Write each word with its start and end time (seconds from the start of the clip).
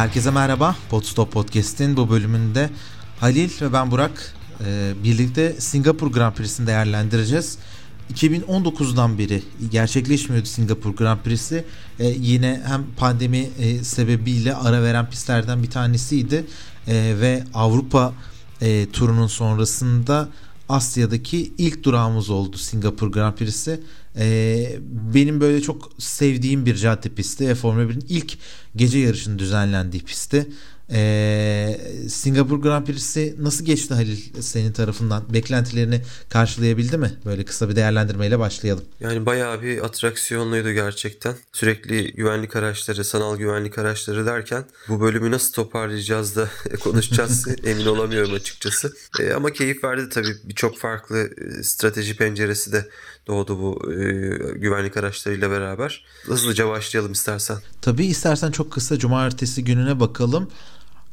Herkese 0.00 0.30
merhaba. 0.30 0.76
Podstop 0.90 1.32
Podcast'in 1.32 1.96
bu 1.96 2.10
bölümünde 2.10 2.70
Halil 3.20 3.50
ve 3.60 3.72
ben 3.72 3.90
Burak 3.90 4.34
e, 4.64 4.92
birlikte 5.04 5.60
Singapur 5.60 6.12
Grand 6.12 6.34
Prix'sini 6.34 6.66
değerlendireceğiz. 6.66 7.58
2019'dan 8.14 9.18
beri 9.18 9.42
gerçekleşmiyordu 9.70 10.46
Singapur 10.46 10.96
Grand 10.96 11.20
Prix'si. 11.20 11.64
E, 11.98 12.06
yine 12.06 12.62
hem 12.66 12.84
pandemi 12.96 13.50
e, 13.58 13.84
sebebiyle 13.84 14.54
ara 14.54 14.82
veren 14.82 15.10
pistlerden 15.10 15.62
bir 15.62 15.70
tanesiydi. 15.70 16.46
E, 16.86 16.94
ve 17.20 17.44
Avrupa 17.54 18.12
e, 18.60 18.90
turunun 18.90 19.26
sonrasında 19.26 20.28
Asya'daki 20.68 21.52
ilk 21.58 21.84
durağımız 21.84 22.30
oldu 22.30 22.58
Singapur 22.58 23.12
Grand 23.12 23.34
Prix'si. 23.34 23.80
Ee, 24.16 24.78
benim 25.14 25.40
böyle 25.40 25.60
çok 25.60 25.90
sevdiğim 25.98 26.66
bir 26.66 26.74
cadde 26.74 27.08
pisti. 27.08 27.54
Formula 27.54 27.90
1'in 27.90 28.04
ilk 28.08 28.38
gece 28.76 28.98
yarışının 28.98 29.38
düzenlendiği 29.38 30.02
pisti. 30.02 30.46
Ee, 30.92 31.80
Singapur 32.08 32.62
Grand 32.62 32.86
Prix'si 32.86 33.34
nasıl 33.38 33.64
geçti 33.64 33.94
Halil 33.94 34.42
senin 34.42 34.72
tarafından? 34.72 35.34
Beklentilerini 35.34 36.02
karşılayabildi 36.28 36.98
mi? 36.98 37.12
Böyle 37.24 37.44
kısa 37.44 37.68
bir 37.68 37.76
değerlendirmeyle 37.76 38.38
başlayalım. 38.38 38.84
Yani 39.00 39.26
bayağı 39.26 39.62
bir 39.62 39.84
atraksiyonluydu 39.84 40.70
gerçekten. 40.72 41.34
Sürekli 41.52 42.12
güvenlik 42.12 42.56
araçları, 42.56 43.04
sanal 43.04 43.36
güvenlik 43.36 43.78
araçları 43.78 44.26
derken 44.26 44.64
bu 44.88 45.00
bölümü 45.00 45.30
nasıl 45.30 45.52
toparlayacağız 45.52 46.36
da 46.36 46.48
konuşacağız 46.80 47.46
emin 47.64 47.86
olamıyorum 47.86 48.34
açıkçası. 48.34 48.92
Ee, 49.20 49.32
ama 49.32 49.50
keyif 49.52 49.84
verdi 49.84 50.08
tabii. 50.08 50.36
Birçok 50.44 50.78
farklı 50.78 51.18
e, 51.18 51.62
strateji 51.62 52.16
penceresi 52.16 52.72
de 52.72 52.88
doğdu 53.26 53.58
bu 53.58 53.92
e, 53.92 53.96
güvenlik 54.58 54.96
araçlarıyla 54.96 55.50
beraber. 55.50 56.04
Hızlıca 56.24 56.68
başlayalım 56.68 57.12
istersen. 57.12 57.56
Tabii 57.82 58.06
istersen 58.06 58.50
çok 58.50 58.72
kısa 58.72 58.98
cumartesi 58.98 59.64
gününe 59.64 60.00
bakalım 60.00 60.50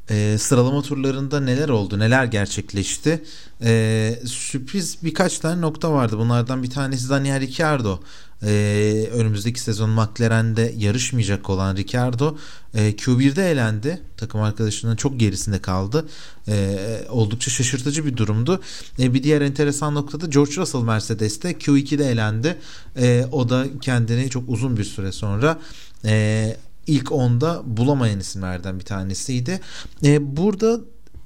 e, 0.10 0.38
sıralama 0.38 0.82
turlarında 0.82 1.40
neler 1.40 1.70
oldu, 1.70 2.00
neler 2.00 2.26
gerçekleşti. 2.26 3.24
E, 3.64 4.20
sürpriz 4.26 4.98
birkaç 5.04 5.40
tane 5.40 5.62
nokta 5.62 5.92
vardı. 5.92 6.18
Bunlardan 6.18 6.64
bir 6.64 6.70
tanesi 6.70 7.10
Daniel 7.10 7.40
Ricciardo. 7.40 8.00
E, 8.44 9.10
önümüzdeki 9.14 9.60
sezon 9.60 9.90
McLaren'de 9.90 10.74
yarışmayacak 10.78 11.50
olan 11.50 11.76
Ricciardo 11.76 12.38
e, 12.74 12.92
Q1'de 12.92 13.52
elendi. 13.52 14.02
Takım 14.18 14.42
arkadaşının 14.42 14.96
çok 14.96 15.20
gerisinde 15.20 15.62
kaldı. 15.62 16.08
E, 16.48 16.78
oldukça 17.10 17.52
şaşırtıcı 17.52 18.06
bir 18.06 18.18
durumdu. 18.18 18.62
E, 19.00 19.14
bir 19.14 19.24
diğer 19.24 19.42
enteresan 19.42 19.96
noktada 19.96 20.26
George 20.26 20.56
Russell 20.56 20.82
Mercedes'te 20.82 21.52
Q2'de 21.52 22.12
elendi. 22.12 22.58
E, 22.98 23.26
o 23.32 23.50
da 23.50 23.66
kendini 23.82 24.30
çok 24.30 24.50
uzun 24.50 24.78
bir 24.78 24.84
süre 24.84 25.12
sonra 25.12 25.60
e, 26.06 26.58
ilk 26.88 27.12
onda 27.12 27.62
bulamayan 27.66 28.20
isimlerden 28.20 28.80
bir 28.80 28.86
tanesiydi. 28.86 29.60
E, 30.04 30.38
burada 30.38 30.80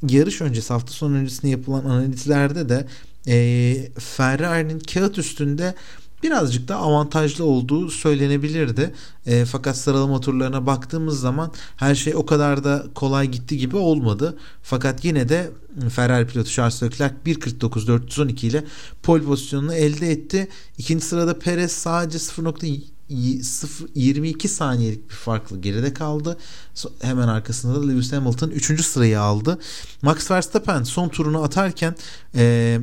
yarış 0.09 0.41
öncesi 0.41 0.73
hafta 0.73 0.91
sonu 0.91 1.15
öncesinde 1.15 1.51
yapılan 1.51 1.85
analizlerde 1.85 2.69
de 2.69 2.87
e, 3.27 3.91
Ferrari'nin 3.99 4.79
kağıt 4.79 5.17
üstünde 5.17 5.75
birazcık 6.23 6.67
da 6.67 6.75
avantajlı 6.75 7.45
olduğu 7.45 7.89
söylenebilirdi. 7.89 8.93
E, 9.25 9.45
fakat 9.45 9.77
sıralama 9.77 10.19
turlarına 10.19 10.65
baktığımız 10.65 11.19
zaman 11.19 11.51
her 11.77 11.95
şey 11.95 12.15
o 12.15 12.25
kadar 12.25 12.63
da 12.63 12.85
kolay 12.95 13.27
gitti 13.27 13.57
gibi 13.57 13.77
olmadı. 13.77 14.37
Fakat 14.63 15.05
yine 15.05 15.29
de 15.29 15.51
Ferrari 15.89 16.27
pilotu 16.27 16.49
Charles 16.49 16.83
Leclerc 16.83 17.15
1.49.412 17.25 18.45
ile 18.45 18.63
pole 19.03 19.23
pozisyonunu 19.23 19.73
elde 19.73 20.11
etti. 20.11 20.47
İkinci 20.77 21.05
sırada 21.05 21.39
Perez 21.39 21.71
sadece 21.71 22.17
0.7 22.17 22.81
0, 22.81 23.00
22 23.95 24.47
saniyelik 24.47 25.09
bir 25.09 25.15
farklı 25.15 25.61
geride 25.61 25.93
kaldı. 25.93 26.37
Hemen 27.01 27.27
arkasında 27.27 27.81
da 27.81 27.87
Lewis 27.87 28.13
Hamilton 28.13 28.49
3. 28.49 28.85
sırayı 28.85 29.21
aldı. 29.21 29.59
Max 30.01 30.31
Verstappen 30.31 30.83
son 30.83 31.09
turunu 31.09 31.43
atarken 31.43 31.95
e, 32.35 32.79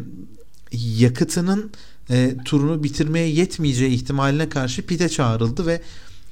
yakıtının 0.73 1.71
e, 2.11 2.37
turunu 2.45 2.83
bitirmeye 2.83 3.29
yetmeyeceği 3.29 3.91
ihtimaline 3.91 4.49
karşı 4.49 4.87
pite 4.87 5.09
çağrıldı 5.09 5.67
ve 5.67 5.83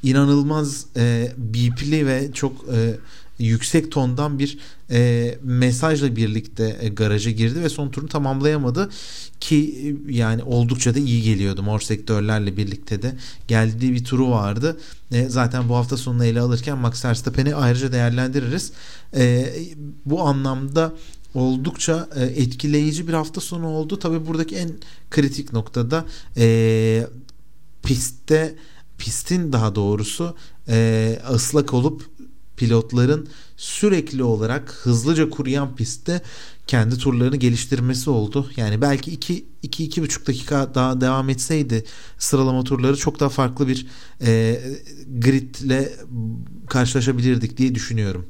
inanılmaz 0.02 0.86
e, 0.96 1.32
BP'li 1.36 2.06
ve 2.06 2.32
çok 2.32 2.52
e, 2.72 2.94
yüksek 3.38 3.92
tondan 3.92 4.38
bir 4.38 4.58
e, 4.90 5.38
mesajla 5.42 6.16
birlikte 6.16 6.76
e, 6.80 6.88
garaja 6.88 7.30
girdi 7.30 7.62
ve 7.62 7.68
son 7.68 7.88
turunu 7.88 8.08
tamamlayamadı. 8.08 8.90
Ki 9.40 9.96
e, 10.08 10.12
yani 10.12 10.42
oldukça 10.42 10.94
da 10.94 10.98
iyi 10.98 11.22
geliyordu. 11.22 11.62
Mor 11.62 11.80
sektörlerle 11.80 12.56
birlikte 12.56 13.02
de 13.02 13.16
geldiği 13.48 13.92
bir 13.92 14.04
turu 14.04 14.30
vardı. 14.30 14.80
E, 15.12 15.28
zaten 15.28 15.68
bu 15.68 15.74
hafta 15.74 15.96
sonunu 15.96 16.24
ele 16.24 16.40
alırken 16.40 16.78
Max 16.78 17.04
Verstappen'i 17.04 17.54
ayrıca 17.54 17.92
değerlendiririz. 17.92 18.72
E, 19.16 19.54
bu 20.04 20.22
anlamda 20.22 20.92
oldukça 21.34 22.08
e, 22.16 22.24
etkileyici 22.24 23.08
bir 23.08 23.12
hafta 23.12 23.40
sonu 23.40 23.66
oldu. 23.66 23.98
Tabi 23.98 24.26
buradaki 24.26 24.56
en 24.56 24.70
kritik 25.10 25.52
noktada 25.52 26.04
e, 26.36 27.06
pistte 27.82 28.56
pistin 28.98 29.52
daha 29.52 29.74
doğrusu 29.74 30.36
e, 30.68 31.18
ıslak 31.30 31.74
olup 31.74 32.15
pilotların 32.56 33.28
sürekli 33.56 34.22
olarak 34.22 34.70
hızlıca 34.82 35.30
kuruyan 35.30 35.76
pistte 35.76 36.22
kendi 36.66 36.98
turlarını 36.98 37.36
geliştirmesi 37.36 38.10
oldu. 38.10 38.50
Yani 38.56 38.80
belki 38.80 39.10
2 39.10 39.44
2 39.62 39.84
iki, 39.84 40.02
buçuk 40.02 40.26
dakika 40.26 40.74
daha 40.74 41.00
devam 41.00 41.28
etseydi 41.28 41.84
sıralama 42.18 42.64
turları 42.64 42.96
çok 42.96 43.20
daha 43.20 43.28
farklı 43.28 43.68
bir 43.68 43.86
e, 44.22 44.60
gridle 45.18 45.92
karşılaşabilirdik 46.68 47.56
diye 47.56 47.74
düşünüyorum. 47.74 48.26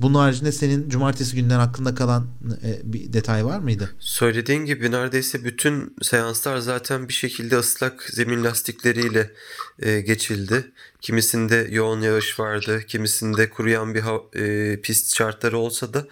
Bunun 0.00 0.14
haricinde 0.14 0.52
senin 0.52 0.88
cumartesi 0.88 1.36
günden 1.36 1.58
aklında 1.58 1.94
kalan 1.94 2.26
e, 2.64 2.80
bir 2.84 3.12
detay 3.12 3.44
var 3.44 3.58
mıydı? 3.58 3.90
Söylediğin 3.98 4.64
gibi 4.64 4.90
neredeyse 4.90 5.44
bütün 5.44 5.96
seanslar 6.02 6.58
zaten 6.58 7.08
bir 7.08 7.12
şekilde 7.12 7.58
ıslak 7.58 8.02
zemin 8.02 8.44
lastikleriyle 8.44 9.30
e, 9.78 10.00
geçildi. 10.00 10.72
Kimisinde 11.00 11.68
yoğun 11.70 12.00
yağış 12.00 12.40
vardı, 12.40 12.82
kimisinde 12.86 13.50
kuruyan 13.50 13.94
bir 13.94 14.02
e, 14.40 14.80
pist 14.80 15.16
şartları 15.16 15.58
olsa 15.58 15.94
da 15.94 16.06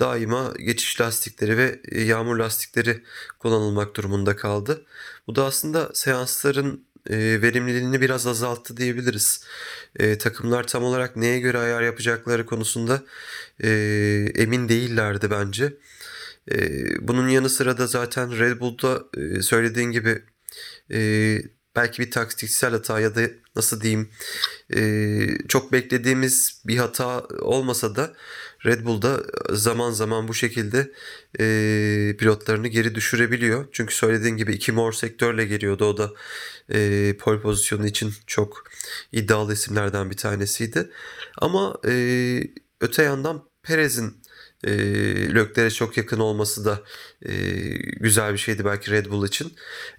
daima 0.00 0.52
geçiş 0.58 1.00
lastikleri 1.00 1.56
ve 1.56 1.80
e, 1.84 2.02
yağmur 2.02 2.36
lastikleri 2.36 3.02
kullanılmak 3.38 3.96
durumunda 3.96 4.36
kaldı. 4.36 4.84
Bu 5.26 5.34
da 5.34 5.44
aslında 5.44 5.90
seansların 5.94 6.84
e, 7.08 7.42
verimliliğini 7.42 8.00
biraz 8.00 8.26
azalttı 8.26 8.76
diyebiliriz. 8.76 9.44
E, 9.96 10.18
takımlar 10.18 10.66
tam 10.66 10.84
olarak 10.84 11.16
neye 11.16 11.40
göre 11.40 11.58
ayar 11.58 11.82
yapacakları 11.82 12.46
konusunda 12.46 13.02
e, 13.62 13.68
emin 14.34 14.68
değillerdi 14.68 15.30
bence. 15.30 15.74
E, 16.52 16.84
bunun 17.08 17.28
yanı 17.28 17.48
sıra 17.48 17.78
da 17.78 17.86
zaten 17.86 18.38
Red 18.38 18.60
Bull'da 18.60 19.04
e, 19.16 19.42
söylediğin 19.42 19.90
gibi 19.90 20.22
e, 20.92 21.38
belki 21.76 22.02
bir 22.02 22.10
taktiksel 22.10 22.70
hata 22.70 23.00
ya 23.00 23.14
da 23.14 23.20
nasıl 23.56 23.80
diyeyim 23.80 24.10
e, 24.74 24.80
çok 25.48 25.72
beklediğimiz 25.72 26.62
bir 26.66 26.76
hata 26.76 27.20
olmasa 27.40 27.96
da 27.96 28.14
Red 28.66 28.84
Bull'da 28.84 29.22
zaman 29.50 29.90
zaman 29.90 30.28
bu 30.28 30.34
şekilde 30.34 30.92
e, 31.40 32.16
pilotlarını 32.18 32.68
geri 32.68 32.94
düşürebiliyor. 32.94 33.66
Çünkü 33.72 33.94
söylediğin 33.94 34.36
gibi 34.36 34.52
iki 34.52 34.72
mor 34.72 34.92
sektörle 34.92 35.44
geliyordu. 35.44 35.84
O 35.84 35.96
da 35.96 36.12
e, 36.72 37.16
pole 37.16 37.40
pozisyonu 37.40 37.86
için 37.86 38.12
çok 38.26 38.64
iddialı 39.12 39.52
isimlerden 39.52 40.10
bir 40.10 40.16
tanesiydi. 40.16 40.90
Ama 41.38 41.76
e, 41.86 41.92
öte 42.80 43.02
yandan 43.02 43.48
Perez'in 43.62 44.22
e, 44.64 44.70
Lökler'e 45.34 45.70
çok 45.70 45.96
yakın 45.96 46.20
olması 46.20 46.64
da 46.64 46.80
e, 47.22 47.32
güzel 48.00 48.32
bir 48.32 48.38
şeydi 48.38 48.64
belki 48.64 48.90
Red 48.90 49.06
Bull 49.06 49.26
için. 49.26 49.52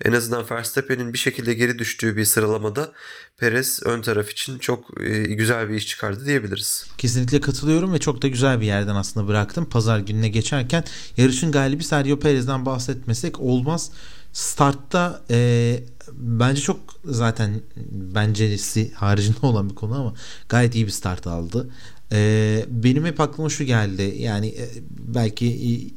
En 0.06 0.12
azından 0.12 0.46
Verstappen'in 0.52 1.14
bir 1.14 1.18
şekilde 1.18 1.53
geri 1.53 1.80
düştüğü 1.80 2.18
bir 2.18 2.25
sıralamada 2.25 2.92
Perez 3.38 3.80
ön 3.86 4.01
taraf 4.01 4.31
için 4.31 4.60
çok 4.60 5.01
e, 5.04 5.19
güzel 5.19 5.69
bir 5.69 5.75
iş 5.75 5.88
çıkardı 5.88 6.25
diyebiliriz. 6.25 6.86
Kesinlikle 6.98 7.42
katılıyorum 7.42 7.94
ve 7.94 8.00
çok 8.00 8.22
da 8.22 8.28
güzel 8.28 8.62
bir 8.62 8.66
yerden 8.66 8.95
aslında 8.95 9.28
bıraktım. 9.28 9.66
Pazar 9.66 10.00
gününe 10.00 10.30
geçerken 10.30 10.84
yarışın 11.18 11.51
galibi 11.51 11.84
Sergio 11.84 12.19
Perez'den 12.19 12.66
bahsetmesek 12.66 13.39
olmaz. 13.39 13.92
Startta 14.34 15.22
e, 15.30 15.80
bence 16.13 16.62
çok 16.62 16.80
zaten 17.06 17.62
bencerisi 17.92 18.94
haricinde 18.94 19.38
olan 19.45 19.69
bir 19.69 19.75
konu 19.75 20.00
ama 20.00 20.13
gayet 20.50 20.75
iyi 20.75 20.86
bir 20.86 20.92
start 20.92 21.28
aldı. 21.28 21.69
Ee, 22.14 22.66
benim 22.70 23.06
hep 23.06 23.20
aklıma 23.20 23.50
şu 23.50 23.64
geldi 23.64 24.16
yani 24.20 24.48
e, 24.48 24.70
belki 24.90 25.48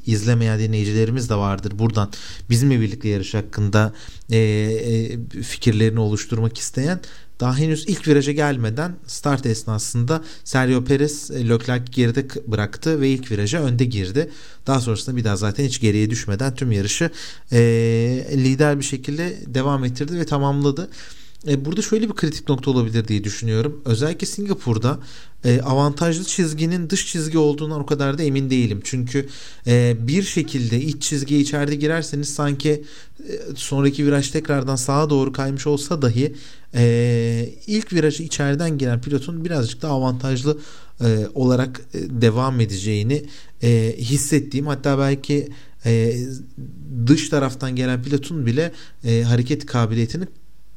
izlemeyen 0.07 0.59
dinleyicilerimiz 0.59 1.31
de 1.31 1.35
vardır 1.35 1.79
buradan 1.79 2.11
bizimle 2.51 2.81
birlikte 2.81 3.09
yarış 3.09 3.35
hakkında 3.35 3.93
e, 4.31 4.39
e, 4.39 5.19
fikirlerini 5.43 6.01
oluşturmak 6.01 6.59
isteyen 6.59 7.01
daha 7.43 7.59
henüz 7.59 7.85
ilk 7.89 8.09
viraja 8.09 8.33
gelmeden 8.33 8.97
start 9.07 9.47
esnasında 9.47 10.23
Sergio 10.45 10.85
Perez 10.85 11.31
e, 11.31 11.49
Leclerc 11.49 11.85
geride 11.93 12.29
bıraktı 12.47 13.01
ve 13.01 13.09
ilk 13.09 13.31
viraja 13.31 13.63
önde 13.63 13.85
girdi. 13.85 14.31
Daha 14.67 14.81
sonrasında 14.81 15.17
bir 15.17 15.25
daha 15.25 15.37
zaten 15.37 15.65
hiç 15.65 15.81
geriye 15.81 16.11
düşmeden 16.11 16.55
tüm 16.55 16.73
yarışı 16.73 17.11
e, 17.53 17.59
lider 18.33 18.79
bir 18.79 18.85
şekilde 18.85 19.39
devam 19.47 19.85
ettirdi 19.85 20.19
ve 20.19 20.25
tamamladı. 20.25 20.91
E, 21.49 21.65
burada 21.65 21.83
şöyle 21.83 22.09
bir 22.09 22.15
kritik 22.15 22.49
nokta 22.49 22.71
olabilir 22.71 23.09
diye 23.09 23.25
düşünüyorum. 23.25 23.83
Özellikle 23.85 24.27
Singapur'da 24.27 24.99
e, 25.45 25.61
avantajlı 25.61 26.25
çizginin 26.25 26.91
dış 26.91 27.07
çizgi 27.07 27.39
olduğundan 27.39 27.81
o 27.81 27.87
kadar 27.87 28.19
da 28.19 28.23
emin 28.23 28.51
değilim. 28.51 28.81
Çünkü 28.85 29.29
e, 29.67 29.97
bir 30.01 30.23
şekilde 30.23 30.81
iç 30.81 31.03
çizgiye 31.03 31.41
içeride 31.41 31.75
girerseniz 31.75 32.35
sanki 32.35 32.85
e, 33.29 33.33
sonraki 33.57 34.07
viraj 34.07 34.31
tekrardan 34.31 34.77
sağa 34.77 35.11
doğru 35.11 35.33
kaymış 35.33 35.67
olsa 35.67 36.03
dahi 36.03 36.35
e, 36.75 37.55
ilk 37.67 37.93
virajı 37.93 38.23
içeriden 38.23 38.79
giren 38.79 39.01
pilotun 39.01 39.45
birazcık 39.45 39.83
daha 39.83 39.93
avantajlı 39.93 40.59
e, 41.01 41.27
olarak 41.35 41.81
e, 41.95 41.99
devam 42.23 42.61
edeceğini 42.61 43.25
e, 43.63 43.97
hissettiğim 43.99 44.67
hatta 44.67 44.99
belki 44.99 45.49
e, 45.87 46.17
dış 47.07 47.29
taraftan 47.29 47.77
gelen 47.77 48.03
pilotun 48.03 48.47
bile 48.47 48.73
e, 49.05 49.23
hareket 49.23 49.67
kabiliyetini 49.67 50.27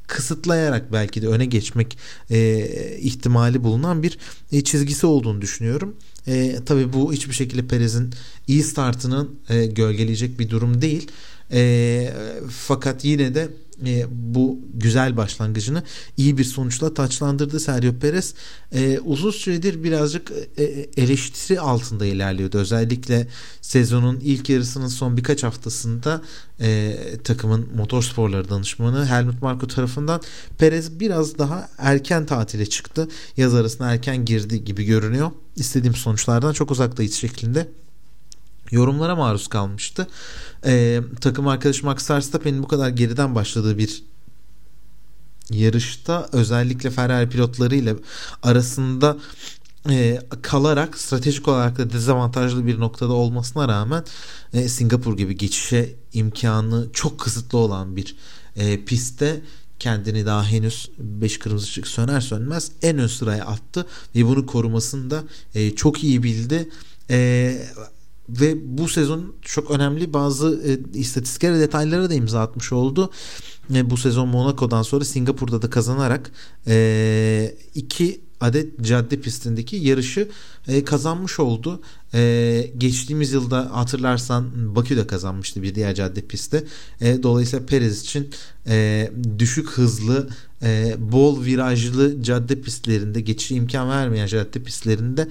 kısıtlayarak 0.06 0.92
belki 0.92 1.22
de 1.22 1.28
öne 1.28 1.46
geçmek 1.46 1.98
e, 2.30 2.68
ihtimali 2.98 3.64
bulunan 3.64 4.02
bir 4.02 4.18
e, 4.52 4.64
çizgisi 4.64 5.06
olduğunu 5.06 5.40
düşünüyorum. 5.40 5.96
E, 6.26 6.58
tabii 6.66 6.92
bu 6.92 7.12
hiçbir 7.12 7.34
şekilde 7.34 7.66
Perez'in 7.66 8.10
iyi 8.46 8.62
startının 8.62 9.40
e, 9.48 9.66
gölgeleyecek 9.66 10.38
bir 10.38 10.50
durum 10.50 10.82
değil. 10.82 11.10
E, 11.52 12.12
fakat 12.50 13.04
yine 13.04 13.34
de 13.34 13.48
e, 13.86 14.06
bu 14.10 14.60
güzel 14.74 15.16
başlangıcını 15.16 15.82
iyi 16.16 16.38
bir 16.38 16.44
sonuçla 16.44 16.94
taçlandırdı 16.94 17.60
Sergio 17.60 17.92
Perez. 17.92 18.34
E, 18.72 18.98
uzun 18.98 19.30
süredir 19.30 19.84
birazcık 19.84 20.32
e, 20.58 20.64
eleştiri 20.96 21.60
altında 21.60 22.06
ilerliyordu. 22.06 22.58
Özellikle 22.58 23.26
sezonun 23.60 24.20
ilk 24.20 24.50
yarısının 24.50 24.88
son 24.88 25.16
birkaç 25.16 25.42
haftasında 25.42 26.22
e, 26.60 26.96
takımın 27.24 27.68
motorsporları 27.76 28.48
danışmanı 28.48 29.06
Helmut 29.06 29.42
Marko 29.42 29.66
tarafından 29.66 30.20
Perez 30.58 31.00
biraz 31.00 31.38
daha 31.38 31.68
erken 31.78 32.26
tatile 32.26 32.66
çıktı. 32.66 33.08
Yaz 33.36 33.54
arasına 33.54 33.92
erken 33.92 34.24
girdi 34.24 34.64
gibi 34.64 34.84
görünüyor. 34.84 35.30
İstediğim 35.56 35.94
sonuçlardan 35.94 36.52
çok 36.52 36.70
uzaktayız 36.70 37.14
şeklinde 37.14 37.68
yorumlara 38.70 39.16
maruz 39.16 39.48
kalmıştı. 39.48 40.06
Ee, 40.66 41.00
takım 41.20 41.48
arkadaşı 41.48 41.86
Max 41.86 42.10
Verstappen'in 42.10 42.62
bu 42.62 42.68
kadar 42.68 42.88
geriden 42.88 43.34
başladığı 43.34 43.78
bir 43.78 44.02
yarışta 45.50 46.28
özellikle 46.32 46.90
Ferrari 46.90 47.28
pilotlarıyla 47.28 47.94
arasında 48.42 49.16
e, 49.90 50.20
kalarak 50.42 50.98
stratejik 50.98 51.48
olarak 51.48 51.78
da 51.78 51.92
dezavantajlı 51.92 52.66
bir 52.66 52.80
noktada 52.80 53.12
olmasına 53.12 53.68
rağmen 53.68 54.04
e, 54.52 54.68
Singapur 54.68 55.16
gibi 55.16 55.36
geçişe 55.36 55.94
imkanı 56.12 56.86
çok 56.92 57.20
kısıtlı 57.20 57.58
olan 57.58 57.96
bir 57.96 58.16
e, 58.56 58.84
pistte 58.84 59.40
kendini 59.78 60.26
daha 60.26 60.44
henüz 60.44 60.90
5 60.98 61.38
kırmızı 61.38 61.66
ışık 61.66 61.86
söner 61.86 62.20
sönmez 62.20 62.72
en 62.82 62.98
ön 62.98 63.06
sıraya 63.06 63.44
attı 63.44 63.86
ve 64.14 64.26
bunu 64.26 64.46
korumasını 64.46 65.10
da 65.10 65.24
e, 65.54 65.70
çok 65.70 66.04
iyi 66.04 66.22
bildi. 66.22 66.68
E, 67.10 67.66
ve 68.28 68.78
bu 68.78 68.88
sezon 68.88 69.34
çok 69.42 69.70
önemli 69.70 70.12
bazı 70.12 70.62
e, 70.66 70.98
istatistikler 70.98 71.54
ve 71.54 71.60
detaylara 71.60 72.10
da 72.10 72.14
imza 72.14 72.40
atmış 72.40 72.72
oldu. 72.72 73.10
E, 73.74 73.90
bu 73.90 73.96
sezon 73.96 74.28
Monaco'dan 74.28 74.82
sonra 74.82 75.04
Singapur'da 75.04 75.62
da 75.62 75.70
kazanarak 75.70 76.30
e, 76.66 77.54
iki 77.74 78.20
adet 78.40 78.80
cadde 78.80 79.20
pistindeki 79.20 79.76
yarışı 79.76 80.28
e, 80.68 80.84
kazanmış 80.84 81.40
oldu. 81.40 81.82
E, 82.14 82.70
geçtiğimiz 82.78 83.32
yılda 83.32 83.70
hatırlarsan 83.72 84.76
Bakü'de 84.76 85.06
kazanmıştı 85.06 85.62
bir 85.62 85.74
diğer 85.74 85.94
cadde 85.94 86.20
pisti. 86.20 86.64
E, 87.00 87.22
dolayısıyla 87.22 87.66
Perez 87.66 88.02
için 88.02 88.30
e, 88.66 89.10
düşük 89.38 89.70
hızlı 89.70 90.28
e, 90.62 90.96
bol 90.98 91.44
virajlı 91.44 92.22
cadde 92.22 92.60
pistlerinde 92.60 93.20
geçişe 93.20 93.54
imkan 93.54 93.90
vermeyen 93.90 94.26
cadde 94.26 94.62
pistlerinde 94.62 95.28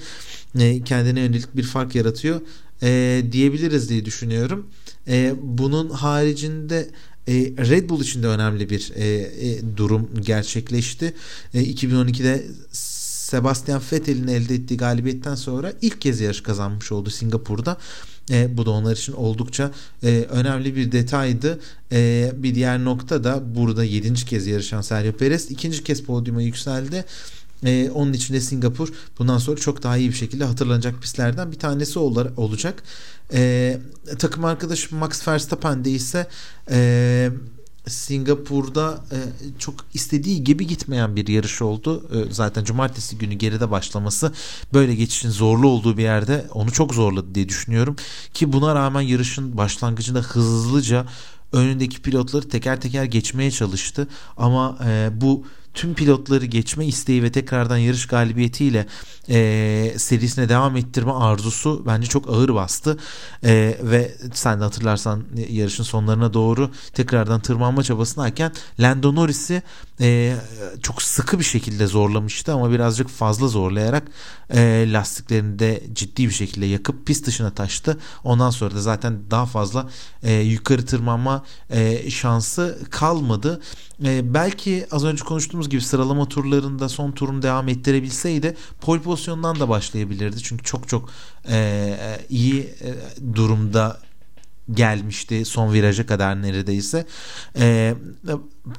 e, 0.59 0.83
kendine 0.83 1.19
yönelik 1.19 1.55
bir 1.55 1.63
fark 1.63 1.95
yaratıyor 1.95 2.41
e, 2.85 3.23
diyebiliriz 3.31 3.89
diye 3.89 4.05
düşünüyorum. 4.05 4.67
E, 5.07 5.33
bunun 5.41 5.89
haricinde 5.89 6.89
e, 7.27 7.33
Red 7.69 7.89
Bull 7.89 8.01
için 8.01 8.23
de 8.23 8.27
önemli 8.27 8.69
bir 8.69 8.91
e, 8.95 9.05
e, 9.05 9.77
durum 9.77 10.09
gerçekleşti. 10.21 11.13
E, 11.53 11.63
2012'de 11.63 12.45
Sebastian 13.25 13.81
Vettel'in 13.91 14.27
elde 14.27 14.55
ettiği 14.55 14.77
galibiyetten 14.77 15.35
sonra 15.35 15.73
ilk 15.81 16.01
kez 16.01 16.21
yarış 16.21 16.41
kazanmış 16.41 16.91
oldu 16.91 17.09
Singapur'da. 17.09 17.77
E, 18.31 18.57
bu 18.57 18.65
da 18.65 18.71
onlar 18.71 18.95
için 18.95 19.13
oldukça 19.13 19.71
e, 20.03 20.25
önemli 20.29 20.75
bir 20.75 20.91
detaydı. 20.91 21.59
E, 21.91 22.31
bir 22.37 22.55
diğer 22.55 22.83
nokta 22.83 23.23
da 23.23 23.55
burada 23.55 23.83
7. 23.83 24.13
kez 24.13 24.47
yarışan 24.47 24.81
Sergio 24.81 25.11
Perez 25.11 25.51
ikinci 25.51 25.83
kez 25.83 26.03
podyuma 26.03 26.41
yükseldi. 26.41 27.05
Ee, 27.65 27.89
onun 27.93 28.13
için 28.13 28.33
de 28.33 28.41
Singapur 28.41 28.89
bundan 29.19 29.37
sonra 29.37 29.57
çok 29.57 29.83
daha 29.83 29.97
iyi 29.97 30.09
bir 30.09 30.15
şekilde 30.15 30.45
hatırlanacak 30.45 31.01
pistlerden 31.01 31.51
bir 31.51 31.59
tanesi 31.59 31.99
ol- 31.99 32.27
olacak. 32.37 32.83
Ee, 33.33 33.77
takım 34.19 34.45
arkadaşım 34.45 34.97
Max 34.97 35.27
Verstappen 35.27 35.85
de 35.85 35.91
ise 35.91 36.27
e, 36.71 37.29
Singapur'da 37.87 39.03
e, 39.11 39.17
çok 39.59 39.75
istediği 39.93 40.43
gibi 40.43 40.67
gitmeyen 40.67 41.15
bir 41.15 41.27
yarış 41.27 41.61
oldu. 41.61 42.09
E, 42.13 42.33
zaten 42.33 42.63
cumartesi 42.63 43.17
günü 43.17 43.33
geride 43.33 43.71
başlaması 43.71 44.31
böyle 44.73 44.95
geçişin 44.95 45.29
zorlu 45.29 45.67
olduğu 45.67 45.97
bir 45.97 46.03
yerde 46.03 46.45
onu 46.53 46.71
çok 46.71 46.93
zorladı 46.93 47.35
diye 47.35 47.49
düşünüyorum. 47.49 47.95
Ki 48.33 48.53
buna 48.53 48.75
rağmen 48.75 49.01
yarışın 49.01 49.57
başlangıcında 49.57 50.19
hızlıca 50.19 51.05
önündeki 51.51 52.01
pilotları 52.01 52.49
teker 52.49 52.81
teker 52.81 53.03
geçmeye 53.03 53.51
çalıştı. 53.51 54.07
Ama 54.37 54.79
e, 54.85 55.09
bu 55.21 55.45
tüm 55.75 55.93
pilotları 55.93 56.45
geçme 56.45 56.85
isteği 56.85 57.23
ve 57.23 57.31
tekrardan 57.31 57.77
yarış 57.77 58.07
galibiyetiyle 58.07 58.87
e, 59.29 59.93
serisine 59.97 60.49
devam 60.49 60.77
ettirme 60.77 61.11
arzusu 61.11 61.83
bence 61.87 62.07
çok 62.07 62.29
ağır 62.29 62.55
bastı 62.55 62.97
e, 63.43 63.77
ve 63.81 64.15
sen 64.33 64.59
de 64.59 64.63
hatırlarsan 64.63 65.23
yarışın 65.49 65.83
sonlarına 65.83 66.33
doğru 66.33 66.71
tekrardan 66.93 67.39
tırmanma 67.39 67.83
çabasındayken 67.83 68.51
Lando 68.79 69.15
Norris'i 69.15 69.63
e, 70.01 70.35
çok 70.81 71.01
sıkı 71.01 71.39
bir 71.39 71.43
şekilde 71.43 71.87
zorlamıştı 71.87 72.53
ama 72.53 72.71
birazcık 72.71 73.09
fazla 73.09 73.47
zorlayarak 73.47 74.03
e, 74.53 74.87
lastiklerini 74.91 75.59
de 75.59 75.83
ciddi 75.93 76.27
bir 76.27 76.33
şekilde 76.33 76.65
yakıp 76.65 77.07
pist 77.07 77.27
dışına 77.27 77.51
taştı. 77.51 77.97
Ondan 78.23 78.49
sonra 78.49 78.75
da 78.75 78.81
zaten 78.81 79.19
daha 79.31 79.45
fazla 79.45 79.89
e, 80.23 80.33
yukarı 80.33 80.85
tırmanma 80.85 81.43
e, 81.69 82.09
şansı 82.09 82.79
kalmadı. 82.89 83.61
E, 84.03 84.33
belki 84.33 84.87
az 84.91 85.05
önce 85.05 85.23
konuştuğumuz 85.23 85.69
gibi 85.69 85.81
sıralama 85.81 86.27
turlarında 86.27 86.89
son 86.89 87.11
turunu 87.11 87.41
devam 87.41 87.67
ettirebilseydi 87.69 88.55
pole 88.81 89.01
pozisyondan 89.01 89.59
da 89.59 89.69
başlayabilirdi. 89.69 90.43
Çünkü 90.43 90.63
çok 90.63 90.87
çok 90.87 91.09
e, 91.49 91.97
iyi 92.29 92.61
e, 92.61 92.93
durumda 93.35 93.99
gelmişti 94.71 95.45
son 95.45 95.73
viraja 95.73 96.05
kadar 96.05 96.41
neredeyse. 96.41 97.05
E, 97.57 97.95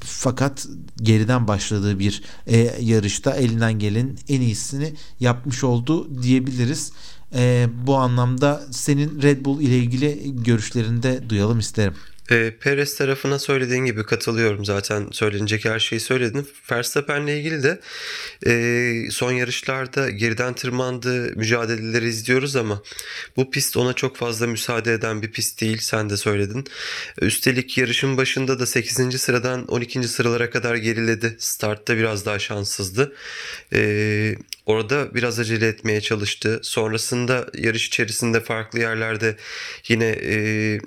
fakat 0.01 0.67
geriden 0.97 1.49
başladığı 1.49 1.99
bir 1.99 2.23
e, 2.47 2.57
yarışta 2.81 3.35
elinden 3.35 3.79
gelen 3.79 4.17
en 4.29 4.41
iyisini 4.41 4.95
yapmış 5.21 5.65
oldu 5.65 6.23
diyebiliriz. 6.23 6.93
E, 7.35 7.69
bu 7.87 7.97
anlamda 7.97 8.63
senin 8.71 9.23
Red 9.23 9.45
Bull 9.45 9.61
ile 9.61 9.79
ilgili 9.79 10.35
görüşlerini 10.45 11.03
de 11.03 11.31
duyalım 11.31 11.59
isterim. 11.59 11.95
E, 12.31 12.53
Perez 12.61 12.97
tarafına 12.97 13.39
söylediğin 13.39 13.85
gibi 13.85 14.03
katılıyorum 14.03 14.65
zaten 14.65 15.09
söylenecek 15.13 15.65
her 15.65 15.79
şeyi 15.79 16.01
söyledin. 16.01 16.49
Verstappen'le 16.71 17.27
ilgili 17.27 17.63
de 17.63 17.81
e, 18.47 19.11
son 19.11 19.33
yarışlarda 19.33 20.11
geriden 20.11 20.55
tırmandığı 20.55 21.37
mücadeleleri 21.37 22.09
izliyoruz 22.09 22.57
ama 22.57 22.83
bu 23.37 23.51
pist 23.51 23.77
ona 23.77 23.93
çok 23.93 24.17
fazla 24.17 24.47
müsaade 24.47 24.93
eden 24.93 25.23
bir 25.23 25.33
pist 25.33 25.61
değil 25.61 25.79
sen 25.79 26.11
de 26.11 26.17
söyledin. 26.17 26.65
Üstelik 27.21 27.79
yarışın 27.79 28.17
başında 28.17 28.59
da 28.59 28.67
8. 28.67 29.21
sıradan 29.21 29.67
12. 29.67 30.09
sıralara 30.09 30.51
kadar 30.51 30.75
geriledi. 30.75 31.37
Startta 31.39 31.97
biraz 31.97 32.27
daha 32.27 32.39
şanssızdı. 32.39 33.15
E, 33.73 34.37
orada 34.67 35.15
biraz 35.15 35.39
acele 35.39 35.69
etmeye 35.69 36.01
çalıştı. 36.01 36.61
Sonrasında 36.63 37.47
yarış 37.55 37.87
içerisinde 37.87 38.41
farklı 38.41 38.79
yerlerde 38.79 39.37
yine 39.89 40.19
e, 40.23 40.79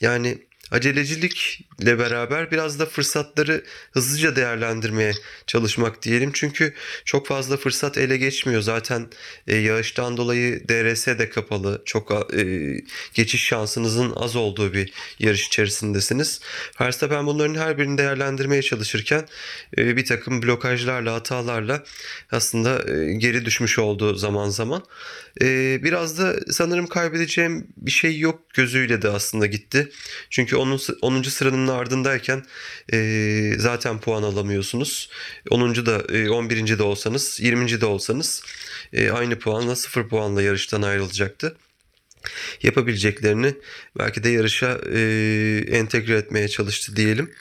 yani 0.00 0.38
acelecilikle 0.72 1.98
beraber 1.98 2.50
biraz 2.50 2.78
da 2.78 2.86
fırsatları 2.86 3.64
hızlıca 3.92 4.36
değerlendirmeye 4.36 5.12
çalışmak 5.46 6.02
diyelim. 6.02 6.30
Çünkü 6.34 6.74
çok 7.04 7.26
fazla 7.26 7.56
fırsat 7.56 7.98
ele 7.98 8.16
geçmiyor. 8.16 8.62
Zaten 8.62 9.08
e, 9.46 9.56
yağıştan 9.56 10.16
dolayı 10.16 10.68
DRS 10.68 11.06
de 11.06 11.30
kapalı. 11.30 11.82
Çok 11.84 12.34
e, 12.34 12.74
geçiş 13.14 13.44
şansınızın 13.44 14.12
az 14.16 14.36
olduğu 14.36 14.72
bir 14.72 14.92
yarış 15.18 15.46
içerisindesiniz. 15.46 16.40
Verstappen 16.80 17.26
bunların 17.26 17.54
her 17.54 17.78
birini 17.78 17.98
değerlendirmeye 17.98 18.62
çalışırken 18.62 19.28
e, 19.78 19.96
bir 19.96 20.04
takım 20.04 20.42
blokajlarla, 20.42 21.14
hatalarla 21.14 21.84
aslında 22.30 22.92
e, 22.92 23.14
geri 23.14 23.44
düşmüş 23.44 23.78
oldu 23.78 24.14
zaman 24.14 24.48
zaman. 24.48 24.84
E, 25.40 25.80
biraz 25.84 26.18
da 26.18 26.36
sanırım 26.50 26.86
kaybedeceğim 26.86 27.66
bir 27.76 27.90
şey 27.90 28.18
yok 28.18 28.40
gözüyle 28.54 29.02
de 29.02 29.08
aslında 29.08 29.46
gitti. 29.46 29.88
Çünkü 30.30 30.56
10. 30.62 30.80
10. 31.02 31.22
sıranın 31.22 31.68
ardındayken 31.68 32.42
e, 32.92 33.52
zaten 33.58 34.00
puan 34.00 34.22
alamıyorsunuz. 34.22 35.10
10. 35.50 35.86
da 35.86 36.02
e, 36.16 36.30
11. 36.30 36.78
de 36.78 36.82
olsanız 36.82 37.40
20. 37.40 37.80
de 37.80 37.86
olsanız 37.86 38.42
e, 38.92 39.10
aynı 39.10 39.38
puanla 39.38 39.76
0 39.76 40.08
puanla 40.08 40.42
yarıştan 40.42 40.82
ayrılacaktı 40.82 41.56
yapabileceklerini 42.62 43.54
belki 43.98 44.24
de 44.24 44.28
yarışa 44.28 44.80
e, 44.92 45.00
entegre 45.70 46.14
etmeye 46.14 46.48
çalıştı 46.48 46.96
diyelim. 46.96 47.34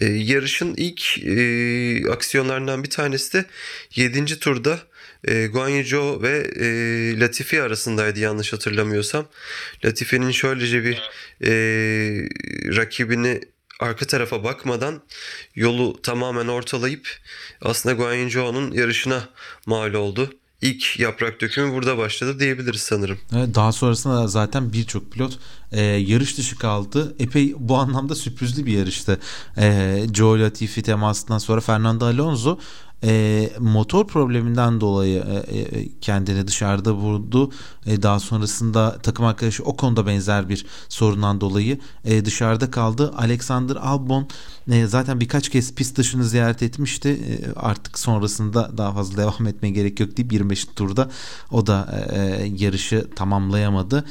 E, 0.00 0.06
yarışın 0.06 0.74
ilk 0.76 1.18
e, 1.18 2.10
aksiyonlarından 2.10 2.84
bir 2.84 2.90
tanesi 2.90 3.32
de 3.32 3.44
7. 3.96 4.38
turda 4.38 4.80
e, 5.24 5.46
Guan 5.46 5.68
Yu 5.68 5.84
Zhou 5.84 6.22
ve 6.22 6.38
e, 6.56 6.66
Latifi 7.20 7.62
arasındaydı 7.62 8.20
yanlış 8.20 8.52
hatırlamıyorsam. 8.52 9.26
Latifi'nin 9.84 10.30
şöylece 10.30 10.84
bir 10.84 11.02
e, 11.42 11.50
rakibini 12.76 13.40
arka 13.80 14.06
tarafa 14.06 14.44
bakmadan 14.44 15.02
yolu 15.54 16.02
tamamen 16.02 16.48
ortalayıp 16.48 17.08
aslında 17.60 17.94
Guan 17.94 18.14
Yu 18.14 18.30
Zhou'nun 18.30 18.72
yarışına 18.72 19.28
mal 19.66 19.94
oldu 19.94 20.30
ilk 20.64 21.00
yaprak 21.00 21.40
dökümü 21.40 21.74
burada 21.74 21.98
başladı 21.98 22.40
diyebiliriz 22.40 22.80
sanırım. 22.80 23.18
Evet, 23.36 23.54
daha 23.54 23.72
sonrasında 23.72 24.16
da 24.16 24.26
zaten 24.26 24.72
birçok 24.72 25.12
pilot 25.12 25.38
e, 25.72 25.82
yarış 25.82 26.38
dışı 26.38 26.58
kaldı. 26.58 27.14
Epey 27.18 27.54
bu 27.58 27.76
anlamda 27.76 28.14
sürprizli 28.14 28.66
bir 28.66 28.72
yarıştı. 28.72 29.20
E, 29.58 29.98
Joe 30.14 30.40
Latifi 30.40 30.82
temasından 30.82 31.38
sonra 31.38 31.60
Fernando 31.60 32.06
Alonso 32.06 32.58
e, 33.04 33.50
motor 33.58 34.06
probleminden 34.06 34.80
dolayı 34.80 35.24
e, 35.48 35.58
e, 35.58 35.88
kendini 36.00 36.46
dışarıda 36.46 36.92
vurdu. 36.92 37.50
E, 37.86 38.02
daha 38.02 38.20
sonrasında 38.20 38.98
takım 39.02 39.26
arkadaşı 39.26 39.64
o 39.64 39.76
konuda 39.76 40.06
benzer 40.06 40.48
bir 40.48 40.66
sorundan 40.88 41.40
dolayı 41.40 41.78
e, 42.04 42.24
dışarıda 42.24 42.70
kaldı. 42.70 43.14
Alexander 43.16 43.76
Albon 43.76 44.28
e, 44.70 44.86
zaten 44.86 45.20
birkaç 45.20 45.48
kez 45.48 45.74
pist 45.74 45.96
dışını 45.98 46.24
ziyaret 46.24 46.62
etmişti. 46.62 47.08
E, 47.08 47.58
artık 47.58 47.98
sonrasında 47.98 48.78
daha 48.78 48.92
fazla 48.92 49.16
devam 49.22 49.46
etmeye 49.46 49.70
gerek 49.70 50.00
yok 50.00 50.16
deyip 50.16 50.32
25. 50.32 50.64
turda 50.64 51.10
o 51.50 51.66
da 51.66 52.06
e, 52.12 52.18
yarışı 52.58 53.10
tamamlayamadı. 53.16 54.04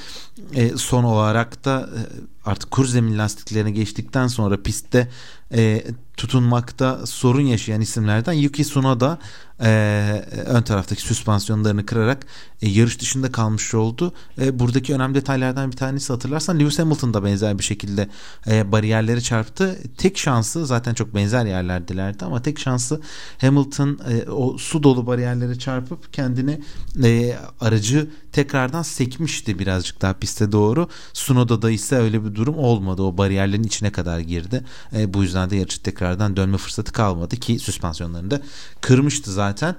E, 0.53 0.69
son 0.77 1.03
olarak 1.03 1.65
da 1.65 1.89
e, 1.97 2.32
artık 2.45 2.71
kur 2.71 2.85
zemin 2.85 3.17
lastiklerine 3.17 3.71
geçtikten 3.71 4.27
sonra 4.27 4.61
pistte 4.61 5.09
e, 5.53 5.83
tutunmakta 6.17 7.05
sorun 7.05 7.41
yaşayan 7.45 7.81
isimlerden 7.81 8.33
Yuki 8.33 8.63
Tsunoda 8.63 9.19
e, 9.61 10.25
ön 10.45 10.61
taraftaki 10.61 11.01
süspansiyonlarını 11.01 11.85
kırarak 11.85 12.25
e, 12.61 12.69
yarış 12.69 12.99
dışında 12.99 13.31
kalmış 13.31 13.73
oldu. 13.73 14.13
E, 14.41 14.59
buradaki 14.59 14.93
önemli 14.93 15.15
detaylardan 15.15 15.71
bir 15.71 15.77
tanesi 15.77 16.13
hatırlarsan 16.13 16.59
Lewis 16.59 16.79
Hamilton 16.79 17.13
da 17.13 17.23
benzer 17.23 17.59
bir 17.59 17.63
şekilde 17.63 18.09
e, 18.47 18.71
bariyerlere 18.71 19.21
çarptı. 19.21 19.79
Tek 19.97 20.17
şansı 20.17 20.65
zaten 20.65 20.93
çok 20.93 21.15
benzer 21.15 21.45
yerlerdilerdi 21.45 22.25
ama 22.25 22.41
tek 22.41 22.59
şansı 22.59 23.01
Hamilton 23.41 23.99
e, 24.09 24.29
o 24.29 24.57
su 24.57 24.83
dolu 24.83 25.07
bariyerlere 25.07 25.59
çarpıp 25.59 26.13
kendini 26.13 26.61
e, 27.03 27.37
aracı 27.59 28.09
tekrardan 28.31 28.81
sekmişti 28.81 29.59
birazcık 29.59 30.01
daha 30.01 30.13
piste 30.13 30.51
doğru. 30.51 30.89
Sunoda'da 31.13 31.71
ise 31.71 31.95
öyle 31.95 32.25
bir 32.25 32.35
durum 32.35 32.57
olmadı. 32.57 33.01
O 33.01 33.17
bariyerlerin 33.17 33.63
içine 33.63 33.91
kadar 33.91 34.19
girdi. 34.19 34.63
E, 34.95 35.13
bu 35.13 35.23
yüzden 35.23 35.49
de 35.49 35.55
yarışı 35.55 35.83
tekrardan 35.83 36.37
dönme 36.37 36.57
fırsatı 36.57 36.91
kalmadı 36.91 37.35
ki 37.35 37.59
süspansiyonlarını 37.59 38.31
da 38.31 38.41
kırmıştı 38.81 39.31
zaten 39.31 39.42
zaten. 39.43 39.75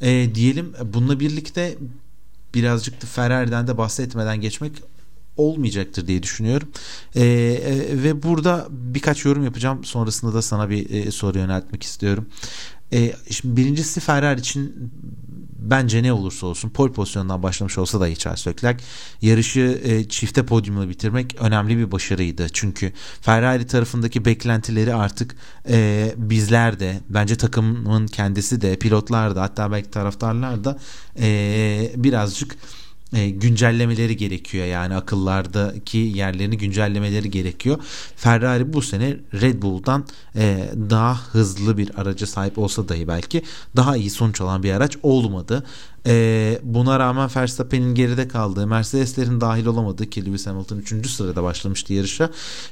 E, 0.00 0.34
diyelim 0.34 0.72
bununla 0.84 1.20
birlikte 1.20 1.78
birazcık 2.54 3.02
da 3.02 3.06
Ferrari'den 3.06 3.66
de 3.66 3.78
bahsetmeden 3.78 4.40
geçmek 4.40 4.72
olmayacaktır 5.36 6.06
diye 6.06 6.22
düşünüyorum. 6.22 6.68
E, 7.14 7.24
e, 7.24 8.02
ve 8.02 8.22
burada 8.22 8.66
birkaç 8.70 9.24
yorum 9.24 9.44
yapacağım. 9.44 9.84
Sonrasında 9.84 10.34
da 10.34 10.42
sana 10.42 10.70
bir 10.70 10.90
e, 10.90 11.10
soru 11.10 11.38
yöneltmek 11.38 11.82
istiyorum. 11.82 12.26
E, 12.92 13.12
şimdi 13.30 13.56
birincisi 13.56 14.00
Ferrari 14.00 14.40
için 14.40 14.90
bence 15.70 16.02
ne 16.02 16.12
olursa 16.12 16.46
olsun 16.46 16.68
pol 16.68 16.92
pozisyonundan 16.92 17.42
başlamış 17.42 17.78
olsa 17.78 18.00
da 18.00 18.14
Charles 18.14 18.46
Leclerc 18.46 18.84
yarışı 19.22 19.80
e, 19.84 20.08
çifte 20.08 20.46
podyumla 20.46 20.88
bitirmek 20.88 21.36
önemli 21.40 21.78
bir 21.78 21.92
başarıydı. 21.92 22.46
Çünkü 22.52 22.92
Ferrari 23.20 23.66
tarafındaki 23.66 24.24
beklentileri 24.24 24.94
artık 24.94 25.36
e, 25.68 26.12
bizler 26.16 26.80
de 26.80 27.00
bence 27.08 27.36
takımın 27.36 28.06
kendisi 28.06 28.60
de 28.60 28.76
pilotlar 28.76 29.36
da 29.36 29.42
hatta 29.42 29.72
belki 29.72 29.90
taraftarlar 29.90 30.64
da 30.64 30.78
e, 31.20 31.92
birazcık 31.96 32.56
e, 33.12 33.30
güncellemeleri 33.30 34.16
gerekiyor 34.16 34.66
yani 34.66 34.94
akıllardaki 34.94 35.98
yerlerini 35.98 36.58
güncellemeleri 36.58 37.30
gerekiyor. 37.30 37.78
Ferrari 38.16 38.72
bu 38.72 38.82
sene 38.82 39.16
Red 39.34 39.62
Bull'dan 39.62 40.04
e, 40.36 40.70
daha 40.90 41.20
hızlı 41.26 41.78
bir 41.78 42.00
araca 42.00 42.26
sahip 42.26 42.58
olsa 42.58 42.88
dahi 42.88 43.08
belki 43.08 43.42
daha 43.76 43.96
iyi 43.96 44.10
sonuç 44.10 44.40
alan 44.40 44.62
bir 44.62 44.72
araç 44.72 44.96
olmadı. 45.02 45.64
E, 46.06 46.58
buna 46.62 46.98
rağmen 46.98 47.30
Verstappen'in 47.36 47.94
geride 47.94 48.28
kaldığı, 48.28 48.66
Mercedes'lerin 48.66 49.40
dahil 49.40 49.66
olamadığı 49.66 50.06
ki 50.06 50.26
Lewis 50.26 50.46
Hamilton 50.46 50.76
3. 50.76 51.10
sırada 51.10 51.42
başlamıştı 51.42 51.92
yarışa. 51.92 52.30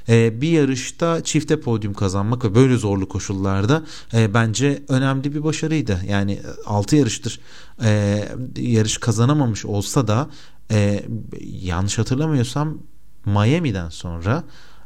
E, 0.09 0.41
bir 0.41 0.49
yarışta 0.49 1.23
çifte 1.23 1.59
podyum 1.59 1.93
kazanmak 1.93 2.45
ve 2.45 2.55
böyle 2.55 2.77
zorlu 2.77 3.07
koşullarda 3.07 3.83
e, 4.13 4.33
bence 4.33 4.83
önemli 4.87 5.35
bir 5.35 5.43
başarıydı. 5.43 6.01
Yani 6.09 6.39
6 6.65 6.95
yarıştır 6.95 7.39
e, 7.83 8.23
yarış 8.57 8.97
kazanamamış 8.97 9.65
olsa 9.65 10.07
da 10.07 10.29
e, 10.71 11.03
yanlış 11.41 11.97
hatırlamıyorsam 11.97 12.77
Miami'den 13.25 13.89
sonra 13.89 14.43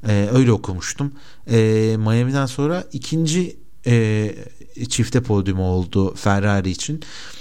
e, 0.07 0.29
öyle 0.33 0.51
okumuştum. 0.51 1.11
E, 1.51 1.57
Miami'den 1.97 2.45
sonra 2.45 2.83
ikinci 2.93 3.57
e, 3.87 4.35
çifte 4.89 5.21
podyumu 5.21 5.63
oldu 5.63 6.15
Ferrari 6.15 6.69
için. 6.69 6.95
E, 6.95 7.40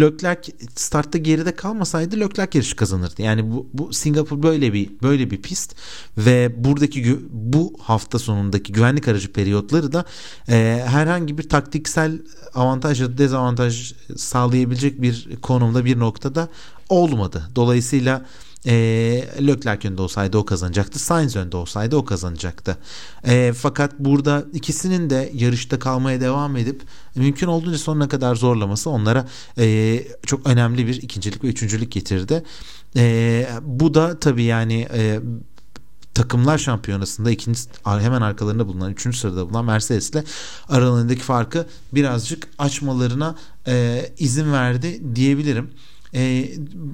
Leclerc 0.00 0.52
startta 0.74 1.18
geride 1.18 1.56
kalmasaydı 1.56 2.20
Leclerc 2.20 2.58
yarışı 2.58 2.76
kazanırdı. 2.76 3.22
Yani 3.22 3.52
bu, 3.52 3.68
bu 3.72 3.92
Singapur 3.92 4.42
böyle 4.42 4.72
bir 4.72 4.90
böyle 5.02 5.30
bir 5.30 5.42
pist 5.42 5.76
ve 6.18 6.64
buradaki 6.64 7.18
bu 7.30 7.72
hafta 7.80 8.18
sonundaki 8.18 8.72
güvenlik 8.72 9.08
aracı 9.08 9.32
periyotları 9.32 9.92
da 9.92 10.04
e, 10.48 10.84
herhangi 10.86 11.38
bir 11.38 11.48
taktiksel 11.48 12.18
avantaj 12.54 13.00
ya 13.00 13.06
da 13.06 13.18
dezavantaj 13.18 13.94
sağlayabilecek 14.16 15.02
bir 15.02 15.28
konumda 15.42 15.84
bir 15.84 15.98
noktada 15.98 16.48
olmadı. 16.88 17.50
Dolayısıyla 17.56 18.26
e, 18.68 18.74
Leclerc 19.46 19.88
önde 19.88 20.02
olsaydı 20.02 20.38
o 20.38 20.44
kazanacaktı. 20.44 20.98
Sainz 20.98 21.36
önde 21.36 21.56
olsaydı 21.56 21.96
o 21.96 22.04
kazanacaktı. 22.04 22.76
E, 23.24 23.52
fakat 23.56 23.98
burada 23.98 24.44
ikisinin 24.52 25.10
de 25.10 25.30
yarışta 25.34 25.78
kalmaya 25.78 26.20
devam 26.20 26.56
edip 26.56 26.82
mümkün 27.14 27.46
olduğunca 27.46 27.78
sonuna 27.78 28.08
kadar 28.08 28.34
zorlaması 28.34 28.90
onlara 28.90 29.28
e, 29.58 29.98
çok 30.26 30.46
önemli 30.46 30.86
bir 30.86 31.02
ikincilik 31.02 31.44
ve 31.44 31.48
üçüncülük 31.48 31.92
getirdi. 31.92 32.42
E, 32.96 33.46
bu 33.62 33.94
da 33.94 34.20
tabii 34.20 34.44
yani 34.44 34.88
e, 34.94 35.20
takımlar 36.14 36.58
şampiyonasında 36.58 37.30
ikinci 37.30 37.60
hemen 37.84 38.20
arkalarında 38.20 38.66
bulunan 38.66 38.92
üçüncü 38.92 39.18
sırada 39.18 39.46
bulunan 39.46 39.64
Mercedes 39.64 40.10
ile 40.10 40.24
aralarındaki 40.68 41.20
farkı 41.20 41.66
birazcık 41.92 42.48
açmalarına 42.58 43.34
e, 43.66 44.06
izin 44.18 44.52
verdi 44.52 45.02
diyebilirim. 45.14 45.70
E, 46.14 46.48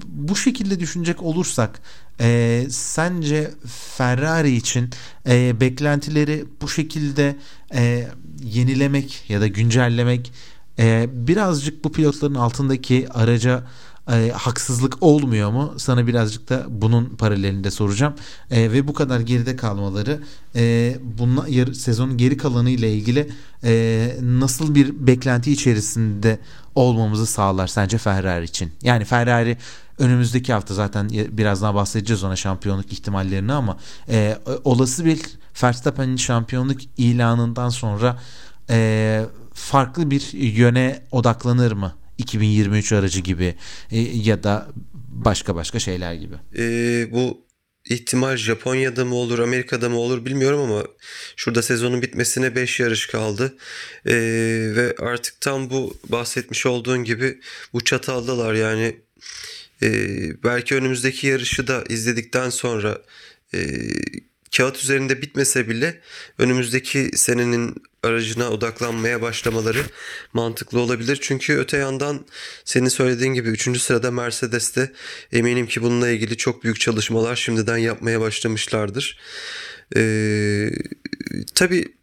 bu 0.07 0.37
şekilde 0.37 0.81
düşünecek 0.81 1.23
olursak 1.23 1.81
e, 2.21 2.63
sence 2.71 3.51
Ferrari 3.67 4.57
için 4.57 4.91
e, 5.29 5.61
beklentileri 5.61 6.45
bu 6.63 6.69
şekilde 6.69 7.37
e, 7.75 8.09
yenilemek 8.43 9.25
ya 9.29 9.41
da 9.41 9.47
güncellemek 9.47 10.33
e, 10.79 11.07
birazcık 11.13 11.85
bu 11.85 11.93
pilotların 11.93 12.35
altındaki 12.35 13.09
araca 13.11 13.65
e, 14.13 14.31
haksızlık 14.35 15.03
olmuyor 15.03 15.51
mu? 15.51 15.75
Sana 15.77 16.07
birazcık 16.07 16.49
da 16.49 16.67
bunun 16.69 17.05
paralelinde 17.05 17.71
soracağım. 17.71 18.15
E, 18.51 18.73
ve 18.73 18.89
bu 18.89 18.95
kadar 18.95 19.21
geride 19.21 19.57
kalmaları 19.57 20.21
e, 20.57 20.97
bununla 21.19 21.49
yar, 21.49 21.73
sezonun 21.73 22.17
geri 22.17 22.37
kalanı 22.37 22.71
ile 22.71 22.93
ilgili 22.93 23.31
e, 23.65 24.17
nasıl 24.23 24.75
bir 24.75 25.07
beklenti 25.07 25.53
içerisinde 25.53 26.39
olmamızı 26.75 27.27
sağlar 27.27 27.67
sence 27.67 27.99
Ferrari 27.99 28.45
için? 28.45 28.73
Yani 28.83 29.05
Ferrari 29.05 29.57
önümüzdeki 29.99 30.53
hafta 30.53 30.75
zaten 30.75 31.09
birazdan 31.11 31.75
bahsedeceğiz 31.75 32.25
ona 32.25 32.37
şampiyonluk 32.37 32.93
ihtimallerini 32.93 33.53
ama 33.53 33.77
e, 34.09 34.39
olası 34.65 35.05
bir 35.05 35.21
Verstappen'in 35.63 36.17
şampiyonluk 36.17 36.81
ilanından 36.97 37.69
sonra 37.69 38.21
e, 38.71 39.27
farklı 39.55 40.11
bir 40.11 40.33
yöne 40.33 41.03
odaklanır 41.11 41.73
mı 41.73 41.93
2023 42.19 42.93
aracı 42.93 43.21
gibi 43.21 43.55
e, 43.91 44.01
ya 44.01 44.43
da 44.43 44.69
başka 45.09 45.55
başka 45.55 45.79
şeyler 45.79 46.15
gibi. 46.15 46.35
E, 46.59 46.63
bu 47.13 47.45
ihtimal 47.91 48.37
Japonya'da 48.37 49.05
mı 49.05 49.15
olur 49.15 49.39
Amerika'da 49.39 49.89
mı 49.89 49.97
olur 49.97 50.25
bilmiyorum 50.25 50.61
ama 50.61 50.85
şurada 51.37 51.63
sezonun 51.63 52.03
bitmesine 52.03 52.57
5 52.57 52.81
yarış 52.81 53.07
kaldı. 53.07 53.57
E, 54.07 54.15
ve 54.77 54.95
artık 54.99 55.41
tam 55.41 55.71
bu 55.71 55.97
bahsetmiş 56.09 56.67
olduğun 56.67 57.05
gibi 57.05 57.41
bu 57.73 57.85
çataldalar 57.85 58.55
yani 58.55 58.97
e, 59.83 59.89
belki 60.45 60.75
önümüzdeki 60.75 61.27
yarışı 61.27 61.67
da 61.67 61.85
izledikten 61.89 62.51
sonra 62.51 62.99
e, 63.55 63.59
kağıt 64.57 64.83
üzerinde 64.83 65.23
bitmese 65.23 65.69
bile 65.69 66.01
önümüzdeki 66.39 67.11
senenin 67.15 67.75
aracına 68.03 68.51
odaklanmaya 68.51 69.23
başlamaları 69.23 69.83
mantıklı 70.33 70.81
olabilir. 70.81 71.19
Çünkü 71.23 71.57
öte 71.57 71.77
yandan 71.77 72.27
senin 72.65 72.89
söylediğin 72.89 73.35
gibi 73.35 73.49
3. 73.49 73.81
sırada 73.81 74.11
Mercedes'te 74.11 74.93
eminim 75.33 75.67
ki 75.67 75.83
bununla 75.83 76.09
ilgili 76.09 76.37
çok 76.37 76.65
büyük 76.65 76.81
çalışmalar 76.81 77.37
şimdiden 77.37 77.77
yapmaya 77.77 78.21
başlamışlardır. 78.21 79.19
Ee, 79.97 80.71
tabii 81.55 81.95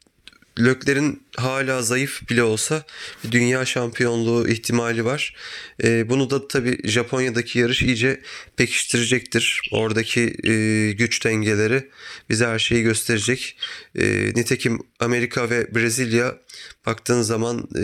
Lökler'in 0.59 1.23
hala 1.37 1.81
zayıf 1.81 2.29
bile 2.29 2.43
olsa 2.43 2.83
bir 3.23 3.31
dünya 3.31 3.65
şampiyonluğu 3.65 4.47
ihtimali 4.47 5.05
var. 5.05 5.35
E, 5.83 6.09
bunu 6.09 6.29
da 6.29 6.47
tabii 6.47 6.77
Japonya'daki 6.83 7.59
yarış 7.59 7.81
iyice 7.81 8.21
pekiştirecektir. 8.55 9.61
Oradaki 9.71 10.35
e, 10.43 10.91
güç 10.91 11.25
dengeleri 11.25 11.89
bize 12.29 12.45
her 12.45 12.59
şeyi 12.59 12.83
gösterecek. 12.83 13.57
E, 13.95 14.31
nitekim 14.35 14.79
Amerika 14.99 15.49
ve 15.49 15.75
Brezilya 15.75 16.37
baktığın 16.85 17.21
zaman 17.21 17.57
e, 17.75 17.81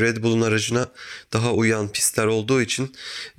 Red 0.00 0.22
Bull'un 0.22 0.40
aracına 0.40 0.88
daha 1.32 1.52
uyan 1.52 1.92
pistler 1.92 2.26
olduğu 2.26 2.62
için 2.62 2.92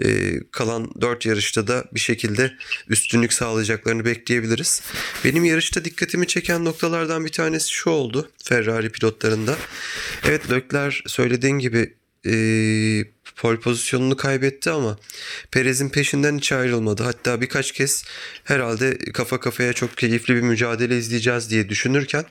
e, 0.03 0.39
kalan 0.51 0.91
4 1.01 1.25
yarışta 1.25 1.67
da 1.67 1.85
bir 1.93 1.99
şekilde 1.99 2.53
üstünlük 2.87 3.33
sağlayacaklarını 3.33 4.05
bekleyebiliriz. 4.05 4.81
Benim 5.25 5.45
yarışta 5.45 5.85
dikkatimi 5.85 6.27
çeken 6.27 6.65
noktalardan 6.65 7.25
bir 7.25 7.31
tanesi 7.31 7.71
şu 7.71 7.89
oldu 7.89 8.31
Ferrari 8.43 8.91
pilotlarında. 9.43 9.57
Evet 10.23 10.51
Leclerc 10.51 10.97
söylediğin 11.07 11.59
gibi 11.59 11.93
e, 12.25 12.33
pole 13.35 13.59
pozisyonunu 13.59 14.17
kaybetti 14.17 14.69
ama 14.69 14.97
Perez'in 15.51 15.89
peşinden 15.89 16.37
hiç 16.37 16.51
ayrılmadı. 16.51 17.03
Hatta 17.03 17.41
birkaç 17.41 17.71
kez 17.71 18.03
herhalde 18.43 18.97
kafa 18.97 19.39
kafaya 19.39 19.73
çok 19.73 19.97
keyifli 19.97 20.35
bir 20.35 20.41
mücadele 20.41 20.97
izleyeceğiz 20.97 21.49
diye 21.49 21.69
düşünürken 21.69 22.25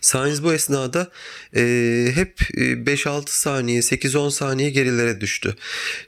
Sainz 0.00 0.42
bu 0.42 0.52
esnada 0.52 1.10
e, 1.56 1.62
hep 2.14 2.40
5-6 2.40 3.22
saniye, 3.26 3.80
8-10 3.80 4.30
saniye 4.30 4.70
gerilere 4.70 5.20
düştü. 5.20 5.56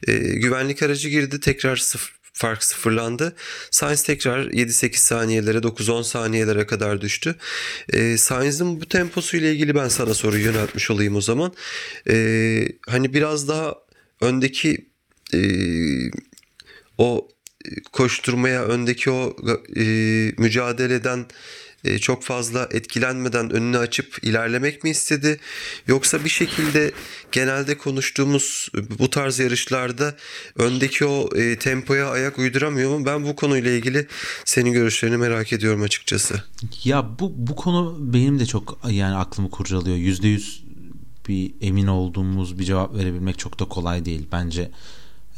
E, 0.08 0.16
güvenlik 0.16 0.82
aracı 0.82 1.08
girdi, 1.08 1.40
tekrar 1.40 1.76
sıfır, 1.76 2.17
fark 2.38 2.64
sıfırlandı. 2.64 3.36
Sainz 3.70 4.02
tekrar 4.02 4.44
7-8 4.44 4.96
saniyelere 4.96 5.58
9-10 5.58 6.04
saniyelere 6.04 6.66
kadar 6.66 7.00
düştü. 7.00 7.34
E, 7.92 8.16
Sainz'ın 8.16 8.80
bu 8.80 8.86
temposuyla 8.86 9.48
ilgili 9.48 9.74
ben 9.74 9.88
sana 9.88 10.14
soru 10.14 10.38
yöneltmiş 10.38 10.90
olayım 10.90 11.16
o 11.16 11.20
zaman. 11.20 11.52
E, 12.10 12.68
hani 12.86 13.14
biraz 13.14 13.48
daha 13.48 13.74
öndeki 14.20 14.86
e, 15.34 15.40
o 16.98 17.28
koşturmaya, 17.92 18.64
öndeki 18.64 19.10
o 19.10 19.36
e, 19.76 19.82
mücadeleden 20.38 21.26
e, 21.84 21.98
çok 21.98 22.22
fazla 22.22 22.68
etkilenmeden 22.70 23.50
önünü 23.50 23.78
açıp 23.78 24.18
ilerlemek 24.22 24.84
mi 24.84 24.90
istedi? 24.90 25.40
Yoksa 25.86 26.24
bir 26.24 26.28
şekilde 26.28 26.92
genelde 27.32 27.78
konuştuğumuz 27.78 28.68
bu 28.98 29.10
tarz 29.10 29.38
yarışlarda 29.38 30.14
öndeki 30.56 31.04
o 31.04 31.36
e, 31.36 31.58
tempoya 31.58 32.10
ayak 32.10 32.38
uyduramıyor 32.38 32.98
mu? 32.98 33.06
Ben 33.06 33.24
bu 33.24 33.36
konuyla 33.36 33.70
ilgili 33.70 34.06
senin 34.44 34.72
görüşlerini 34.72 35.16
merak 35.16 35.52
ediyorum 35.52 35.82
açıkçası. 35.82 36.42
Ya 36.84 37.18
bu 37.18 37.32
bu 37.36 37.56
konu 37.56 37.96
benim 38.00 38.38
de 38.38 38.46
çok 38.46 38.78
yani 38.88 39.16
aklımı 39.16 39.50
kurcalıyor. 39.50 39.96
Yüzde 39.96 40.28
yüz 40.28 40.64
bir 41.28 41.54
emin 41.60 41.86
olduğumuz 41.86 42.58
bir 42.58 42.64
cevap 42.64 42.94
verebilmek 42.94 43.38
çok 43.38 43.60
da 43.60 43.64
kolay 43.64 44.04
değil. 44.04 44.26
Bence 44.32 44.70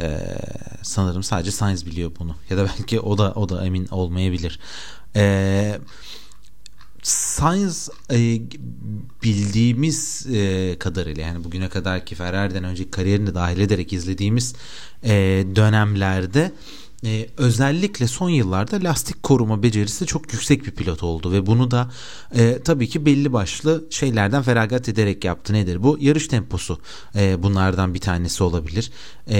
ee, 0.00 0.18
sanırım 0.82 1.23
sadece 1.23 1.50
Science 1.50 1.87
biliyor 1.87 2.11
bunu. 2.18 2.37
Ya 2.50 2.56
da 2.56 2.66
belki 2.66 3.00
o 3.00 3.18
da 3.18 3.32
o 3.32 3.49
da 3.49 3.66
emin 3.66 3.87
olmayabilir. 3.87 4.61
Ee, 5.16 5.78
Science 7.02 7.76
e, 8.11 8.40
bildiğimiz 9.23 10.26
e, 10.26 10.76
kadarıyla 10.78 11.23
yani 11.23 11.45
bugüne 11.45 11.69
kadar 11.69 12.07
ki 12.07 12.14
Ferrari'den 12.14 12.64
önceki 12.64 12.90
kariyerini 12.90 13.35
dahil 13.35 13.61
ederek 13.61 13.92
izlediğimiz 13.92 14.54
e, 15.04 15.10
dönemlerde 15.56 16.52
e, 17.04 17.26
özellikle 17.36 18.06
son 18.06 18.30
yıllarda 18.30 18.76
lastik 18.84 19.23
koruma 19.23 19.63
becerisi 19.63 20.06
çok 20.06 20.32
yüksek 20.32 20.67
bir 20.67 20.71
pilot 20.71 21.02
oldu 21.02 21.32
ve 21.32 21.47
bunu 21.47 21.71
da 21.71 21.91
e, 22.34 22.63
tabii 22.63 22.89
ki 22.89 23.06
belli 23.06 23.32
başlı 23.32 23.84
şeylerden 23.91 24.43
feragat 24.43 24.89
ederek 24.89 25.25
yaptı. 25.25 25.52
Nedir 25.52 25.82
bu? 25.82 25.99
Yarış 26.00 26.28
temposu 26.28 26.80
e, 27.15 27.43
bunlardan 27.43 27.95
bir 27.95 28.00
tanesi 28.00 28.45
olabilir. 28.45 28.91
E, 29.30 29.39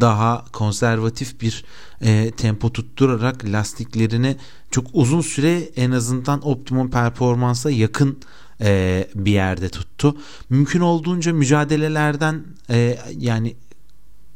daha 0.00 0.44
konservatif 0.52 1.40
bir 1.40 1.64
e, 2.02 2.30
tempo 2.36 2.72
tutturarak 2.72 3.44
lastiklerini 3.44 4.36
çok 4.70 4.86
uzun 4.92 5.20
süre 5.20 5.58
en 5.76 5.90
azından 5.90 6.48
optimum 6.48 6.90
performansa 6.90 7.70
yakın 7.70 8.18
e, 8.60 9.08
bir 9.14 9.32
yerde 9.32 9.68
tuttu. 9.68 10.16
Mümkün 10.50 10.80
olduğunca 10.80 11.32
mücadelelerden 11.32 12.44
e, 12.70 12.98
yani 13.18 13.56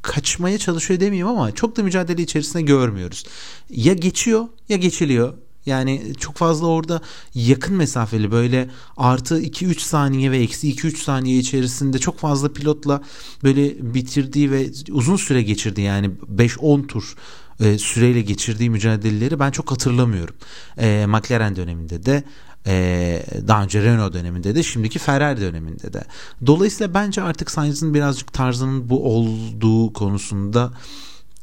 kaçmaya 0.03 0.59
çalışıyor 0.59 1.01
demeyeyim 1.01 1.27
ama 1.27 1.53
çok 1.53 1.77
da 1.77 1.83
mücadele 1.83 2.23
içerisinde 2.23 2.63
görmüyoruz. 2.63 3.25
Ya 3.71 3.93
geçiyor 3.95 4.47
ya 4.69 4.77
geçiliyor. 4.77 5.35
Yani 5.67 6.13
çok 6.21 6.37
fazla 6.37 6.67
orada 6.67 7.01
yakın 7.35 7.77
mesafeli 7.77 8.33
böyle 8.33 8.71
artı 8.97 9.43
2-3 9.43 9.79
saniye 9.79 10.31
ve 10.31 10.39
eksi 10.39 10.75
2-3 10.75 10.97
saniye 10.97 11.39
içerisinde 11.39 11.99
çok 11.99 12.19
fazla 12.19 12.53
pilotla 12.53 13.03
böyle 13.43 13.95
bitirdiği 13.95 14.51
ve 14.51 14.71
uzun 14.91 15.17
süre 15.17 15.43
geçirdi 15.43 15.81
yani 15.81 16.11
5-10 16.37 16.87
tur 16.87 17.17
e, 17.61 17.79
süreyle 17.79 18.23
geçirdiği 18.23 18.71
mücadeleleri 18.71 19.39
ben 19.39 19.51
çok 19.51 19.71
hatırlamıyorum. 19.71 20.35
E, 20.79 21.07
McLaren 21.09 21.57
döneminde 21.57 22.07
de 22.07 22.25
ee, 22.67 23.23
daha 23.49 23.63
önce 23.63 23.83
Renault 23.83 24.13
döneminde 24.13 24.55
de 24.55 24.63
şimdiki 24.63 24.99
Ferrari 24.99 25.41
döneminde 25.41 25.93
de. 25.93 26.05
Dolayısıyla 26.47 26.95
bence 26.95 27.23
artık 27.23 27.51
Sainz'ın 27.51 27.95
birazcık 27.95 28.33
tarzının 28.33 28.89
bu 28.89 29.15
olduğu 29.15 29.93
konusunda 29.93 30.73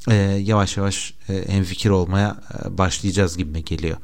e, 0.09 0.13
yavaş 0.43 0.77
yavaş 0.77 1.13
e, 1.29 1.35
enfikir 1.35 1.89
olmaya 1.89 2.37
e, 2.65 2.77
başlayacağız 2.77 3.37
gibi 3.37 3.65
geliyor. 3.65 3.97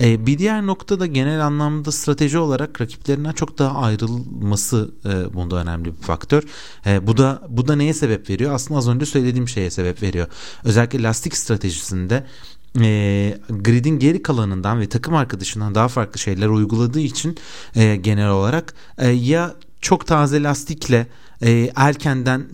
E, 0.00 0.26
bir 0.26 0.38
diğer 0.38 0.66
nokta 0.66 1.00
da 1.00 1.06
genel 1.06 1.46
anlamda 1.46 1.92
strateji 1.92 2.38
olarak 2.38 2.80
rakiplerinden 2.80 3.32
çok 3.32 3.58
daha 3.58 3.78
ayrılması 3.78 4.90
e, 5.04 5.34
bunda 5.34 5.56
önemli 5.56 5.84
bir 5.84 6.02
faktör. 6.02 6.42
E, 6.86 7.06
bu 7.06 7.16
da 7.16 7.42
bu 7.48 7.68
da 7.68 7.76
neye 7.76 7.94
sebep 7.94 8.30
veriyor? 8.30 8.54
Aslında 8.54 8.78
az 8.78 8.88
önce 8.88 9.06
söylediğim 9.06 9.48
şeye 9.48 9.70
sebep 9.70 10.02
veriyor. 10.02 10.26
Özellikle 10.64 11.02
lastik 11.02 11.36
stratejisinde 11.36 12.26
e, 12.78 13.38
gridin 13.48 13.98
geri 13.98 14.22
kalanından 14.22 14.80
ve 14.80 14.88
takım 14.88 15.14
arkadaşından 15.14 15.74
daha 15.74 15.88
farklı 15.88 16.18
şeyler 16.18 16.48
uyguladığı 16.48 17.00
için 17.00 17.36
e, 17.76 17.96
genel 17.96 18.28
olarak 18.28 18.74
e, 18.98 19.08
ya 19.08 19.54
çok 19.80 20.06
taze 20.06 20.42
lastikle 20.42 21.06
e, 21.42 21.72
erkenden 21.76 22.46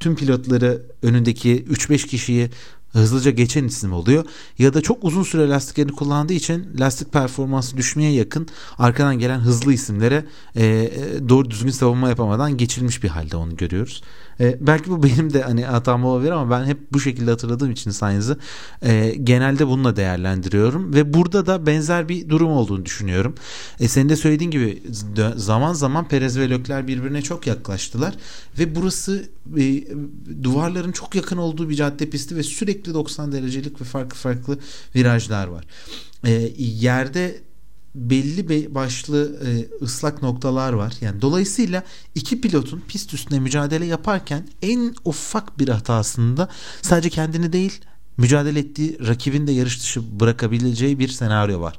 tüm 0.00 0.16
pilotları 0.16 0.82
önündeki 1.02 1.64
3-5 1.64 2.06
kişiyi 2.06 2.50
hızlıca 2.94 3.30
geçen 3.30 3.64
isim 3.64 3.92
oluyor. 3.92 4.24
Ya 4.58 4.74
da 4.74 4.80
çok 4.80 5.04
uzun 5.04 5.22
süre 5.22 5.48
lastiklerini 5.48 5.92
kullandığı 5.92 6.32
için 6.32 6.66
lastik 6.80 7.12
performansı 7.12 7.76
düşmeye 7.76 8.12
yakın 8.12 8.48
arkadan 8.78 9.18
gelen 9.18 9.38
hızlı 9.38 9.72
isimlere 9.72 10.24
e, 10.56 10.66
e, 10.66 11.28
doğru 11.28 11.50
düzgün 11.50 11.70
savunma 11.70 12.08
yapamadan 12.08 12.56
geçilmiş 12.56 13.02
bir 13.02 13.08
halde 13.08 13.36
onu 13.36 13.56
görüyoruz. 13.56 14.02
E, 14.40 14.58
belki 14.60 14.90
bu 14.90 15.02
benim 15.02 15.32
de 15.32 15.42
hani 15.42 15.64
hatam 15.64 16.04
olabilir 16.04 16.30
ama 16.30 16.50
ben 16.50 16.66
hep 16.66 16.92
bu 16.92 17.00
şekilde 17.00 17.30
hatırladığım 17.30 17.70
için 17.70 17.90
Sainz'ı 17.90 18.38
e, 18.82 19.14
genelde 19.24 19.66
bununla 19.66 19.96
değerlendiriyorum 19.96 20.94
ve 20.94 21.14
burada 21.14 21.46
da 21.46 21.66
benzer 21.66 22.08
bir 22.08 22.28
durum 22.28 22.50
olduğunu 22.50 22.84
düşünüyorum. 22.84 23.34
E, 23.80 23.88
senin 23.88 24.08
de 24.08 24.16
söylediğin 24.16 24.50
gibi 24.50 24.82
zaman 25.36 25.72
zaman 25.72 26.08
Perez 26.08 26.38
ve 26.38 26.50
Lökler 26.50 26.88
birbirine 26.88 27.22
çok 27.22 27.46
yaklaştılar 27.46 28.14
ve 28.58 28.74
burası 28.74 29.24
e, 29.58 29.84
duvarların 30.42 30.92
çok 30.92 31.14
yakın 31.14 31.36
olduğu 31.36 31.68
bir 31.68 31.74
cadde 31.74 32.10
pisti 32.10 32.36
ve 32.36 32.42
sürekli 32.42 32.83
90 32.92 33.32
derecelik 33.32 33.80
ve 33.80 33.84
farklı 33.84 34.16
farklı 34.16 34.58
virajlar 34.94 35.46
var. 35.46 35.64
E, 36.24 36.52
yerde 36.58 37.42
belli 37.94 38.74
başlı 38.74 39.40
e, 39.46 39.84
ıslak 39.84 40.22
noktalar 40.22 40.72
var. 40.72 40.94
Yani 41.00 41.20
dolayısıyla 41.22 41.82
iki 42.14 42.40
pilotun 42.40 42.82
pist 42.88 43.14
üstünde 43.14 43.40
mücadele 43.40 43.84
yaparken 43.84 44.48
en 44.62 44.94
ufak 45.04 45.58
bir 45.58 45.68
hatasında 45.68 46.48
sadece 46.82 47.10
kendini 47.10 47.52
değil 47.52 47.80
mücadele 48.16 48.58
ettiği 48.58 49.06
rakibin 49.06 49.46
de 49.46 49.52
yarış 49.52 49.80
dışı 49.80 50.20
bırakabileceği 50.20 50.98
bir 50.98 51.08
senaryo 51.08 51.60
var. 51.60 51.78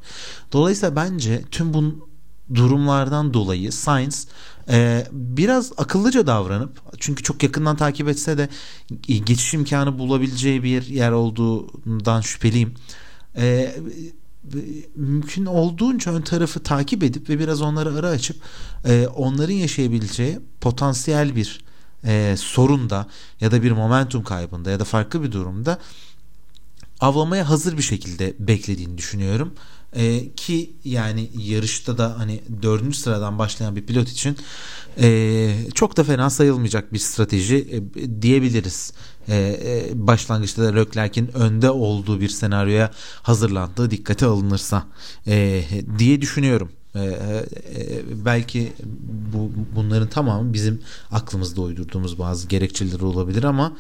Dolayısıyla 0.52 0.96
bence 0.96 1.42
tüm 1.52 1.74
bu 1.74 2.10
durumlardan 2.56 3.34
dolayı 3.34 3.72
Sainz 3.72 4.28
e, 4.70 5.08
biraz 5.12 5.72
akıllıca 5.78 6.28
davranıp 6.28 6.82
çünkü 7.00 7.24
çok 7.24 7.44
yakından 7.44 7.76
takip 7.76 8.08
etse 8.08 8.38
de 8.38 8.50
geçiş 9.08 9.54
imkanı 9.54 10.00
bulabileceği 10.00 10.64
bir 10.64 10.86
yer 10.88 11.12
olduğundan 11.12 12.22
şüpheliyim. 12.22 12.74
E, 13.38 13.76
mümkün 14.96 15.46
olduğunca 15.46 16.14
ön 16.14 16.22
tarafı 16.22 16.60
takip 16.60 17.04
edip 17.04 17.30
ve 17.30 17.40
biraz 17.40 17.62
onları 17.62 17.94
ara 18.00 18.08
açıp 18.08 18.38
e, 18.86 19.08
onların 19.08 19.54
yaşayabileceği 19.54 20.40
potansiyel 20.62 21.36
bir 21.36 21.66
e, 22.04 22.36
sorunda 22.38 23.08
ya 23.42 23.52
da 23.52 23.64
bir 23.64 23.72
momentum 23.72 24.24
kaybında 24.24 24.72
ya 24.72 24.80
da 24.80 24.84
farklı 24.84 25.24
bir 25.24 25.32
durumda 25.32 25.80
avlamaya 27.00 27.50
hazır 27.50 27.78
bir 27.78 27.84
şekilde 27.84 28.34
beklediğini 28.40 28.98
düşünüyorum. 28.98 29.54
E, 29.96 30.32
ki 30.36 30.74
yani 30.84 31.30
yarışta 31.38 31.98
da 31.98 32.20
hani 32.20 32.42
dördüncü 32.62 32.98
sıradan 32.98 33.40
başlayan 33.40 33.76
bir 33.76 33.86
pilot 33.86 34.10
için 34.10 34.38
e, 35.02 35.58
çok 35.74 35.98
da 35.98 36.04
fena 36.04 36.30
sayılmayacak 36.30 36.94
bir 36.94 37.00
strateji 37.00 37.56
e, 37.56 38.22
diyebiliriz. 38.22 38.94
E, 39.28 39.36
e, 39.36 40.08
başlangıçta 40.08 40.64
da 40.64 40.74
Leclerc'in 40.80 41.36
önde 41.36 41.70
olduğu 41.70 42.22
bir 42.22 42.30
senaryoya 42.30 42.92
hazırlandığı 43.22 43.92
dikkate 43.92 44.26
alınırsa 44.26 44.84
e, 45.28 45.64
diye 46.00 46.22
düşünüyorum. 46.22 46.72
Ee, 46.96 47.46
belki 48.26 48.74
bu 49.34 49.52
bunların 49.76 50.10
tamamı 50.10 50.54
bizim 50.54 50.82
aklımızda 51.12 51.62
uydurduğumuz 51.62 52.20
bazı 52.20 52.48
gerekçeleri 52.48 53.06
olabilir 53.06 53.44
ama 53.44 53.78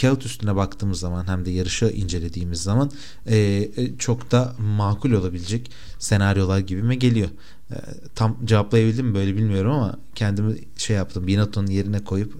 kağıt 0.00 0.26
üstüne 0.26 0.56
baktığımız 0.56 1.00
zaman 1.00 1.28
hem 1.28 1.46
de 1.46 1.50
yarışı 1.50 1.86
incelediğimiz 1.86 2.62
zaman 2.62 2.90
e, 3.26 3.36
e 3.36 3.98
çok 3.98 4.30
da 4.30 4.56
makul 4.58 5.12
olabilecek 5.12 5.70
senaryolar 5.98 6.58
gibime 6.58 6.94
geliyor. 6.94 7.28
E, 7.70 7.76
tam 8.14 8.46
cevaplayabildim 8.46 9.06
mi 9.06 9.14
böyle 9.14 9.36
bilmiyorum 9.36 9.70
ama 9.70 9.98
kendimi 10.14 10.58
şey 10.76 10.96
yaptım. 10.96 11.26
Binotto'nun 11.26 11.66
yerine 11.66 12.04
koyup 12.04 12.34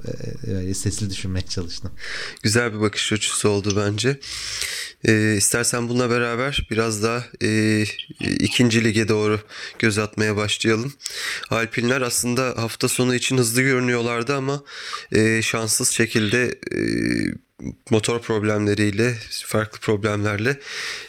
e, 0.46 0.52
e 0.52 0.74
sesli 0.74 1.10
düşünmeye 1.10 1.46
çalıştım. 1.46 1.90
Güzel 2.42 2.74
bir 2.74 2.80
bakış 2.80 3.12
açısı 3.12 3.48
oldu 3.48 3.74
bence. 3.76 4.20
E, 5.04 5.34
istersen 5.36 5.88
bununla 5.88 6.10
beraber 6.10 6.66
biraz 6.70 7.02
daha 7.02 7.24
e, 7.42 7.84
ikinci 8.20 8.84
lige 8.84 9.08
doğru 9.08 9.40
göz 9.78 9.98
atmaya 9.98 10.36
başlayalım. 10.36 10.92
Alpinler 11.50 12.02
aslında 12.02 12.54
hafta 12.56 12.88
sonu 12.88 13.14
için 13.14 13.38
hızlı 13.38 13.62
görünüyorlardı 13.62 14.36
ama 14.36 14.62
e, 15.12 15.42
şanssız 15.42 15.90
şekilde 15.90 16.58
e, 16.72 16.80
motor 17.90 18.22
problemleriyle, 18.22 19.14
farklı 19.30 19.78
problemlerle 19.78 20.56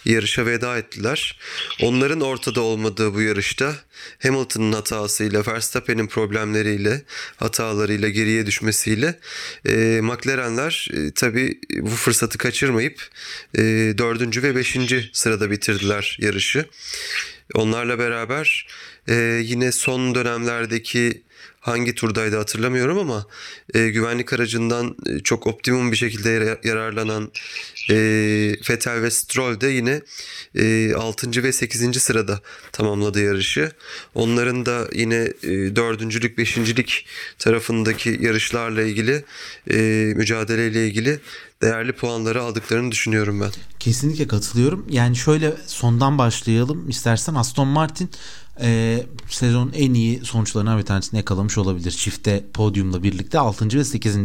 yarışa 0.06 0.46
veda 0.46 0.78
ettiler. 0.78 1.40
Onların 1.82 2.22
ortada 2.22 2.62
olmadığı 2.62 3.14
bu 3.14 3.22
yarışta 3.22 3.76
Hamilton'ın 4.24 4.72
hatasıyla, 4.72 5.46
Verstappen'in 5.48 6.08
problemleriyle, 6.08 7.02
hatalarıyla, 7.38 8.10
geriye 8.10 8.46
düşmesiyle 8.46 9.20
e, 9.66 10.00
McLaren'ler 10.04 10.88
e, 10.94 11.12
tabii 11.12 11.60
bu 11.78 11.90
fırsatı 11.90 12.38
kaçırmayıp 12.38 13.10
e, 13.58 13.62
4. 13.98 14.44
ve 14.44 14.56
5. 14.56 14.78
sırada 15.14 15.52
bitirdiler 15.52 16.18
yarışı. 16.22 16.66
Onlarla 17.54 18.00
beraber 18.00 18.68
e, 19.08 19.42
yine 19.44 19.72
son 19.72 20.16
dönemlerdeki 20.16 21.22
hangi 21.70 21.96
turdaydı 21.96 22.38
hatırlamıyorum 22.38 22.98
ama 22.98 23.26
e, 23.74 23.90
güvenlik 23.90 24.34
aracından 24.34 24.96
e, 25.06 25.20
çok 25.20 25.48
optimum 25.48 25.92
bir 25.92 25.98
şekilde 25.98 26.60
yararlanan 26.64 27.32
e, 27.90 27.96
Vettel 28.70 29.02
ve 29.02 29.12
Stroll 29.12 29.62
de 29.62 29.68
yine 29.68 30.02
e, 30.56 30.94
6. 30.94 31.44
ve 31.44 31.52
8. 31.52 32.02
sırada 32.02 32.42
tamamladı 32.72 33.22
yarışı. 33.24 33.72
Onların 34.16 34.66
da 34.66 34.88
yine 34.94 35.34
e, 35.44 35.76
4. 35.76 36.38
5. 36.38 37.06
tarafındaki 37.40 38.18
yarışlarla 38.22 38.82
ilgili 38.82 39.24
e, 39.72 39.78
mücadeleyle 40.16 40.88
ilgili 40.88 41.20
değerli 41.62 41.94
puanları 41.94 42.42
aldıklarını 42.42 42.92
düşünüyorum 42.92 43.42
ben. 43.42 43.52
Kesinlikle 43.80 44.28
katılıyorum. 44.28 44.86
Yani 44.90 45.16
şöyle 45.16 45.54
sondan 45.68 46.18
başlayalım 46.18 46.90
istersen 46.90 47.36
Aston 47.36 47.68
Martin 47.68 48.10
e, 48.62 49.04
sezonun 49.30 49.72
en 49.74 49.94
iyi 49.94 50.26
sonuçlarından 50.26 50.78
bir 50.78 50.84
tanesini 50.84 51.18
yakalamış 51.18 51.58
olabilir. 51.58 51.92
Çifte 51.92 52.46
podyumla 52.54 53.04
birlikte 53.04 53.40
6. 53.40 53.78
ve 53.80 53.84
8. 53.84 54.18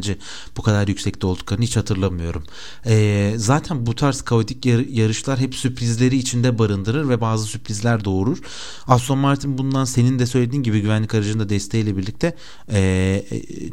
bu 0.56 0.62
kadar 0.62 0.88
yüksekte 0.88 1.26
olduklarını 1.26 1.64
hiç 1.64 1.76
hatırlamıyorum. 1.76 2.44
E, 2.86 3.34
zaten 3.36 3.86
bu 3.86 3.94
tarz 3.94 4.22
kaotik 4.22 4.66
yar- 4.66 4.86
yarışlar 4.88 5.38
hep 5.38 5.54
sürprizleri 5.54 6.16
içinde 6.16 6.58
barındırır 6.58 7.08
ve 7.08 7.20
bazı 7.20 7.44
sürprizler 7.46 8.04
doğurur. 8.04 8.38
Aston 8.86 9.18
Martin 9.18 9.58
bundan 9.58 9.84
senin 9.84 10.18
de 10.18 10.26
söylediğin 10.26 10.62
gibi 10.62 10.80
güvenlik 10.80 11.14
aracının 11.14 11.40
da 11.40 11.48
desteğiyle 11.48 11.96
birlikte 11.96 12.36
e, 12.72 13.24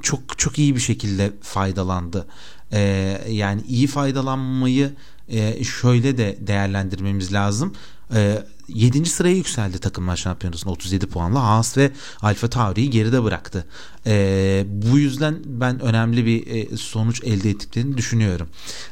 çok 0.01 0.37
çok 0.37 0.59
iyi 0.59 0.75
bir 0.75 0.81
şekilde 0.81 1.31
faydalandı. 1.41 2.27
E, 2.71 2.81
yani 3.29 3.61
iyi 3.67 3.87
faydalanmayı 3.87 4.91
e, 5.29 5.63
şöyle 5.63 6.17
de 6.17 6.37
değerlendirmemiz 6.41 7.33
lazım. 7.33 7.73
E, 8.15 8.43
7. 8.73 9.05
sıraya 9.05 9.35
yükseldi 9.35 9.79
takımlar 9.79 10.15
şampiyonasında 10.15 10.71
37 10.71 11.07
puanla 11.07 11.43
Haas 11.43 11.77
ve 11.77 11.91
Alfa 12.21 12.49
Tauri'yi 12.49 12.89
geride 12.89 13.23
bıraktı. 13.23 13.65
E, 14.05 14.65
bu 14.67 14.97
yüzden 14.97 15.35
ben 15.45 15.79
önemli 15.79 16.25
bir 16.25 16.47
e, 16.47 16.77
sonuç 16.77 17.23
elde 17.23 17.49
ettiklerini 17.49 17.97
düşünüyorum. 17.97 18.49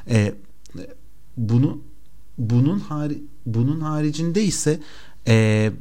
E, 0.10 0.34
bunu 1.38 1.82
bunun 2.38 2.80
hari, 2.80 3.22
bunun 3.46 3.82
haricinde 3.82 4.44
ise 4.44 4.80
e, 5.28 5.72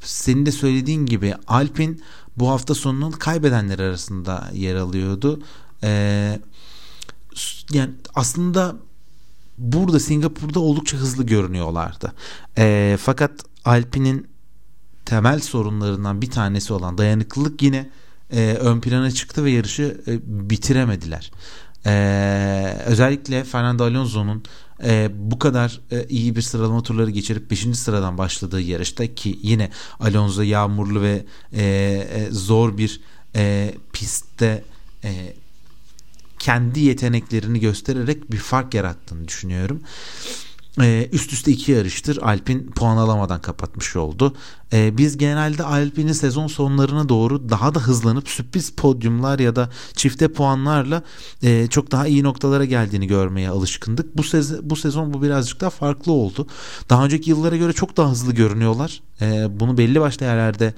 senin 0.00 0.46
de 0.46 0.52
söylediğin 0.52 1.06
gibi 1.06 1.34
Alpin 1.46 2.02
bu 2.36 2.48
hafta 2.48 2.74
sonunun 2.74 3.10
kaybedenler 3.10 3.78
arasında 3.78 4.50
yer 4.54 4.74
alıyordu. 4.74 5.42
E, 5.82 6.40
yani 7.72 7.90
aslında 8.14 8.76
burada 9.58 10.00
Singapur'da 10.00 10.60
oldukça 10.60 10.96
hızlı 10.96 11.26
görünüyorlardı. 11.26 12.12
E, 12.58 12.96
fakat 13.00 13.32
Alpine'in 13.64 14.26
temel 15.04 15.40
sorunlarından 15.40 16.22
bir 16.22 16.30
tanesi 16.30 16.72
olan 16.72 16.98
dayanıklılık 16.98 17.62
yine 17.62 17.90
e, 18.32 18.54
ön 18.60 18.80
plana 18.80 19.10
çıktı 19.10 19.44
ve 19.44 19.50
yarışı 19.50 20.00
e, 20.06 20.18
bitiremediler. 20.50 21.32
E, 21.86 21.92
özellikle 22.86 23.44
Fernando 23.44 23.84
Alonso'nun 23.84 24.42
e, 24.84 25.10
bu 25.14 25.38
kadar 25.38 25.80
e, 25.90 26.06
iyi 26.08 26.36
bir 26.36 26.42
sıralama 26.42 26.82
turları 26.82 27.10
geçirip 27.10 27.50
5. 27.50 27.60
sıradan 27.60 28.18
başladığı 28.18 28.60
yarışta 28.60 29.14
ki 29.14 29.38
yine 29.42 29.70
Alonso 30.00 30.42
yağmurlu 30.42 31.02
ve 31.02 31.24
e, 31.52 31.62
e, 31.62 32.28
zor 32.30 32.78
bir 32.78 33.00
e, 33.36 33.74
pistte 33.92 34.64
e, 35.04 35.34
kendi 36.42 36.80
yeteneklerini 36.80 37.60
göstererek 37.60 38.32
bir 38.32 38.36
fark 38.36 38.74
yarattığını 38.74 39.28
düşünüyorum. 39.28 39.82
Ee, 40.80 41.08
üst 41.12 41.32
üste 41.32 41.50
iki 41.50 41.72
yarıştır 41.72 42.22
Alpin 42.22 42.66
puan 42.66 42.96
alamadan 42.96 43.40
kapatmış 43.40 43.96
oldu. 43.96 44.36
Ee, 44.72 44.98
biz 44.98 45.18
genelde 45.18 45.64
Alpin'in 45.64 46.12
sezon 46.12 46.46
sonlarına 46.46 47.08
doğru 47.08 47.48
daha 47.48 47.74
da 47.74 47.80
hızlanıp 47.80 48.28
sürpriz 48.28 48.72
podyumlar 48.72 49.38
ya 49.38 49.56
da 49.56 49.70
çifte 49.94 50.32
puanlarla 50.32 51.02
e, 51.42 51.66
çok 51.66 51.90
daha 51.90 52.06
iyi 52.06 52.22
noktalara 52.22 52.64
geldiğini 52.64 53.06
görmeye 53.06 53.48
alışkındık. 53.48 54.16
Bu, 54.16 54.22
sez 54.22 54.70
bu 54.70 54.76
sezon 54.76 55.14
bu 55.14 55.22
birazcık 55.22 55.60
daha 55.60 55.70
farklı 55.70 56.12
oldu. 56.12 56.46
Daha 56.90 57.04
önceki 57.04 57.30
yıllara 57.30 57.56
göre 57.56 57.72
çok 57.72 57.96
daha 57.96 58.10
hızlı 58.10 58.32
görünüyorlar. 58.32 59.00
E, 59.20 59.60
bunu 59.60 59.78
belli 59.78 60.00
başlı 60.00 60.26
yerlerde 60.26 60.74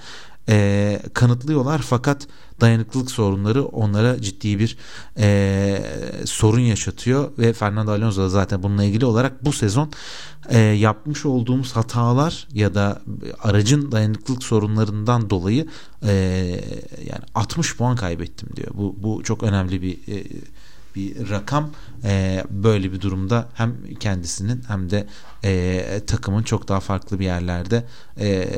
e, 0.49 1.01
kanıtlıyorlar 1.15 1.79
fakat 1.79 2.27
dayanıklılık 2.61 3.11
sorunları 3.11 3.65
onlara 3.65 4.23
ciddi 4.23 4.59
bir 4.59 4.77
e, 5.19 5.83
sorun 6.25 6.61
yaşatıyor 6.61 7.31
ve 7.39 7.53
Fernando 7.53 7.93
Alonso 7.93 8.23
da 8.23 8.29
zaten 8.29 8.63
bununla 8.63 8.85
ilgili 8.85 9.05
olarak 9.05 9.45
bu 9.45 9.53
sezon 9.53 9.91
e, 10.49 10.59
yapmış 10.59 11.27
olduğumuz 11.27 11.77
hatalar 11.77 12.49
ya 12.53 12.75
da 12.75 13.03
aracın 13.43 13.93
dayanıklılık 13.93 14.43
sorunlarından 14.43 15.31
dolayı 15.31 15.67
e, 16.03 16.13
yani 17.07 17.23
60 17.35 17.77
puan 17.77 17.97
kaybettim 17.97 18.49
diyor. 18.57 18.71
Bu 18.75 18.97
bu 18.99 19.23
çok 19.23 19.43
önemli 19.43 19.83
bir 19.83 19.93
e, 19.93 20.25
bir 20.95 21.31
rakam 21.31 21.71
e, 22.05 22.45
böyle 22.51 22.93
bir 22.93 23.01
durumda 23.01 23.49
hem 23.55 23.95
kendisinin 24.01 24.63
hem 24.69 24.91
de 24.91 25.07
e, 25.45 26.01
takımın 26.07 26.43
çok 26.43 26.69
daha 26.69 26.81
farklı 26.81 27.19
bir 27.19 27.25
yerlerde 27.25 27.85
e, 28.21 28.49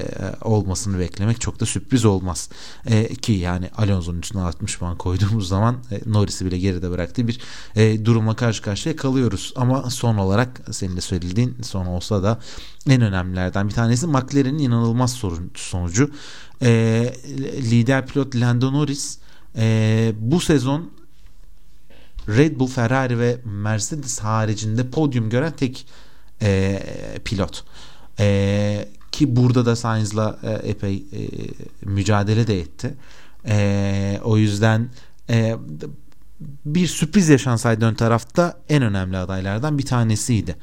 olmasını 0.42 0.99
beklemek 0.99 1.40
çok 1.40 1.61
da 1.61 1.66
sürpriz 1.66 2.05
olmaz. 2.05 2.51
E, 2.87 3.14
ki 3.14 3.33
yani 3.33 3.70
Alonso'nun 3.77 4.20
üstüne 4.20 4.42
60 4.42 4.79
puan 4.79 4.99
koyduğumuz 4.99 5.49
zaman 5.49 5.77
e, 5.90 6.01
Norris'i 6.07 6.46
bile 6.46 6.59
geride 6.59 6.90
bıraktığı 6.90 7.29
bir 7.29 7.40
e, 7.77 8.05
durumla 8.05 8.37
karşı 8.37 8.62
karşıya 8.62 8.96
kalıyoruz. 8.96 9.53
Ama 9.57 9.90
son 9.90 10.16
olarak 10.16 10.61
senin 10.70 10.96
de 10.96 11.01
söylediğin 11.01 11.57
son 11.62 11.87
olsa 11.87 12.22
da 12.22 12.38
en 12.88 13.03
önemlilerden 13.03 13.68
bir 13.68 13.75
tanesi 13.75 14.07
McLaren'in 14.07 14.59
inanılmaz 14.59 15.12
sorun, 15.12 15.51
sonucu. 15.55 16.11
E, 16.62 17.12
lider 17.57 18.07
pilot 18.07 18.37
Lando 18.37 18.72
Norris 18.72 19.18
e, 19.57 20.12
bu 20.18 20.40
sezon 20.40 20.90
Red 22.29 22.59
Bull, 22.59 22.67
Ferrari 22.67 23.19
ve 23.19 23.37
Mercedes 23.45 24.19
haricinde 24.19 24.91
podyum 24.91 25.31
gören 25.31 25.53
tek 25.53 25.87
e, 26.43 26.83
pilot. 27.25 27.65
E, 28.21 28.89
ki 29.12 29.37
burada 29.37 29.67
da 29.67 29.77
Sainz'la 29.77 30.39
e, 30.43 30.51
epey 30.51 30.97
e, 30.97 31.29
mücadele 31.83 32.47
de 32.47 32.61
etti. 32.61 32.95
E, 33.49 34.21
o 34.25 34.37
yüzden 34.37 34.89
e, 35.31 35.57
bir 36.65 36.87
sürpriz 36.87 37.29
yaşansaydı 37.29 37.85
ön 37.85 37.95
tarafta 37.95 38.61
en 38.69 38.83
önemli 38.83 39.17
adaylardan 39.17 39.79
bir 39.79 39.87
tanesiydi. 39.87 40.57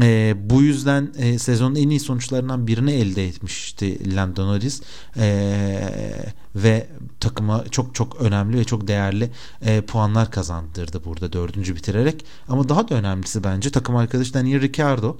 E, 0.00 0.34
bu 0.50 0.62
yüzden 0.62 1.12
e, 1.18 1.38
sezonun 1.38 1.74
en 1.74 1.88
iyi 1.88 2.00
sonuçlarından 2.00 2.66
birini 2.66 2.92
elde 2.92 3.26
etmişti 3.26 4.16
Lando 4.16 4.46
Norris 4.46 4.82
e, 5.16 6.18
ve 6.56 6.86
takıma 7.20 7.64
çok 7.70 7.94
çok 7.94 8.20
önemli 8.20 8.58
ve 8.58 8.64
çok 8.64 8.88
değerli 8.88 9.30
e, 9.62 9.80
puanlar 9.80 10.30
kazandırdı 10.30 11.04
burada 11.04 11.32
dördüncü 11.32 11.76
bitirerek 11.76 12.24
ama 12.48 12.68
daha 12.68 12.88
da 12.88 12.94
önemlisi 12.94 13.44
bence 13.44 13.70
takım 13.70 13.96
arkadaşı 13.96 14.34
Daniel 14.34 14.60
Ricciardo 14.60 15.16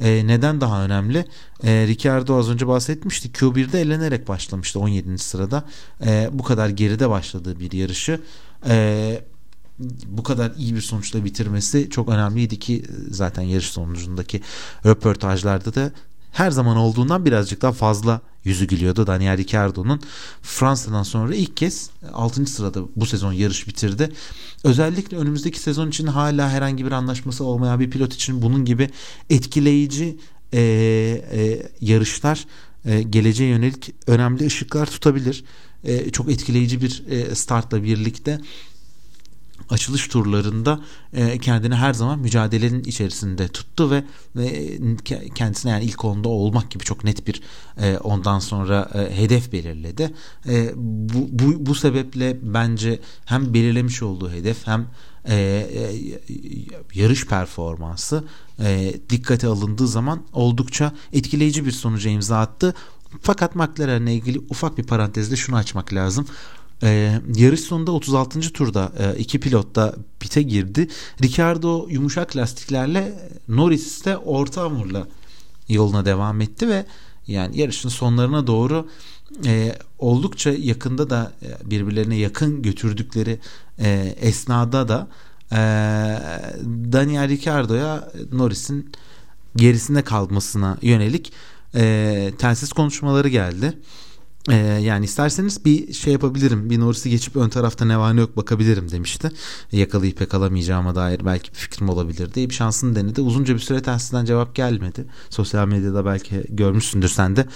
e, 0.00 0.26
neden 0.26 0.60
daha 0.60 0.84
önemli? 0.84 1.24
E, 1.64 1.86
Ricardo 1.86 2.38
az 2.38 2.50
önce 2.50 2.66
bahsetmişti. 2.66 3.28
Q1'de 3.28 3.80
elenerek 3.80 4.28
başlamıştı 4.28 4.80
17. 4.80 5.18
sırada. 5.18 5.64
E, 6.06 6.28
bu 6.32 6.42
kadar 6.42 6.68
geride 6.68 7.10
başladığı 7.10 7.60
bir 7.60 7.72
yarışı 7.72 8.20
e, 8.68 9.24
bu 10.06 10.22
kadar 10.22 10.52
iyi 10.58 10.74
bir 10.74 10.80
sonuçla 10.80 11.24
bitirmesi 11.24 11.90
çok 11.90 12.08
önemliydi 12.08 12.58
ki 12.58 12.84
zaten 13.10 13.42
yarış 13.42 13.66
sonucundaki 13.66 14.40
röportajlarda 14.86 15.74
da 15.74 15.92
her 16.32 16.50
zaman 16.50 16.76
olduğundan 16.76 17.24
birazcık 17.24 17.62
daha 17.62 17.72
fazla 17.72 18.20
yüzü 18.44 18.66
gülüyordu. 18.66 19.06
Daniel 19.06 19.36
Ricciardo'nun 19.36 20.00
Fransa'dan 20.42 21.02
sonra 21.02 21.34
ilk 21.34 21.56
kez 21.56 21.90
6. 22.12 22.46
sırada 22.46 22.80
bu 22.96 23.06
sezon 23.06 23.32
yarış 23.32 23.68
bitirdi. 23.68 24.12
Özellikle 24.64 25.16
önümüzdeki 25.16 25.60
sezon 25.60 25.88
için 25.88 26.06
hala 26.06 26.50
herhangi 26.50 26.86
bir 26.86 26.92
anlaşması 26.92 27.44
olmayan 27.44 27.80
bir 27.80 27.90
pilot 27.90 28.14
için 28.14 28.42
bunun 28.42 28.64
gibi 28.64 28.90
etkileyici 29.30 30.16
e, 30.52 30.60
e, 31.32 31.62
yarışlar 31.80 32.46
e, 32.84 33.02
geleceğe 33.02 33.50
yönelik 33.50 33.94
önemli 34.06 34.46
ışıklar 34.46 34.86
tutabilir. 34.86 35.44
E, 35.84 36.10
çok 36.10 36.30
etkileyici 36.30 36.80
bir 36.80 37.02
e, 37.08 37.34
startla 37.34 37.82
birlikte 37.82 38.40
açılış 39.70 40.08
turlarında 40.08 40.80
e, 41.12 41.38
kendini 41.38 41.74
her 41.74 41.94
zaman 41.94 42.18
mücadelenin 42.18 42.84
içerisinde 42.84 43.48
tuttu 43.48 43.90
ve, 43.90 44.04
kendisine 45.34 45.72
yani 45.72 45.84
ilk 45.84 46.04
onda 46.04 46.28
olmak 46.28 46.70
gibi 46.70 46.84
çok 46.84 47.04
net 47.04 47.26
bir 47.26 47.42
e, 47.78 47.98
ondan 47.98 48.38
sonra 48.38 48.90
e, 48.94 49.16
hedef 49.20 49.52
belirledi. 49.52 50.14
Bu, 50.76 51.28
bu, 51.30 51.66
bu 51.66 51.74
sebeple 51.74 52.38
bence 52.42 53.00
hem 53.24 53.54
belirlemiş 53.54 54.02
olduğu 54.02 54.30
hedef 54.30 54.66
hem 54.66 54.86
yarış 56.94 57.26
performansı 57.26 58.24
dikkate 59.10 59.46
alındığı 59.46 59.88
zaman 59.88 60.22
oldukça 60.32 60.92
etkileyici 61.12 61.66
bir 61.66 61.72
sonuca 61.72 62.10
imza 62.10 62.40
attı. 62.40 62.74
Fakat 63.22 63.54
McLaren'le 63.54 64.06
ilgili 64.06 64.38
ufak 64.38 64.78
bir 64.78 64.82
parantezle 64.82 65.36
şunu 65.36 65.56
açmak 65.56 65.92
lazım. 65.92 66.26
Ee, 66.84 67.20
yarış 67.36 67.60
sonunda 67.60 67.92
36. 67.92 68.40
turda 68.40 68.92
e, 68.98 69.18
iki 69.18 69.40
pilot 69.40 69.74
da 69.74 69.94
pite 70.20 70.42
girdi. 70.42 70.88
Ricardo 71.22 71.86
yumuşak 71.90 72.36
lastiklerle 72.36 73.28
Norris 73.48 74.04
de 74.04 74.16
orta 74.16 74.62
hamurla 74.62 75.06
yoluna 75.68 76.04
devam 76.04 76.40
etti 76.40 76.68
ve 76.68 76.86
yani 77.26 77.58
yarışın 77.58 77.88
sonlarına 77.88 78.46
doğru 78.46 78.88
e, 79.46 79.74
oldukça 79.98 80.50
yakında 80.50 81.10
da 81.10 81.32
e, 81.42 81.70
birbirlerine 81.70 82.16
yakın 82.16 82.62
götürdükleri 82.62 83.38
e, 83.78 84.14
esnada 84.20 84.88
da 84.88 85.08
e, 85.52 85.56
Daniel 86.92 87.28
Ricardo'ya 87.28 88.12
Norris'in 88.32 88.92
gerisinde 89.56 90.02
kalmasına 90.02 90.78
yönelik 90.82 91.32
e, 91.74 92.32
telsiz 92.38 92.72
konuşmaları 92.72 93.28
geldi. 93.28 93.78
Ee, 94.50 94.56
yani 94.56 95.04
isterseniz 95.04 95.64
bir 95.64 95.92
şey 95.92 96.12
yapabilirim. 96.12 96.70
Bir 96.70 96.80
Norris'i 96.80 97.10
geçip 97.10 97.36
ön 97.36 97.48
tarafta 97.48 97.84
ne 97.84 97.98
var 97.98 98.16
ne 98.16 98.20
yok 98.20 98.36
bakabilirim 98.36 98.90
demişti. 98.90 99.30
Yakalayıp 99.72 100.20
yakalamayacağıma 100.20 100.94
dair 100.94 101.20
belki 101.24 101.52
bir 101.52 101.58
fikrim 101.58 101.88
olabilir 101.88 102.34
diye 102.34 102.50
bir 102.50 102.54
şansını 102.54 102.96
denedi. 102.96 103.20
Uzunca 103.20 103.54
bir 103.54 103.60
süre 103.60 103.82
telsizden 103.82 104.24
cevap 104.24 104.54
gelmedi. 104.54 105.04
Sosyal 105.30 105.68
medyada 105.68 106.04
belki 106.04 106.44
görmüşsündür 106.48 107.08
sen 107.08 107.36
de. 107.36 107.46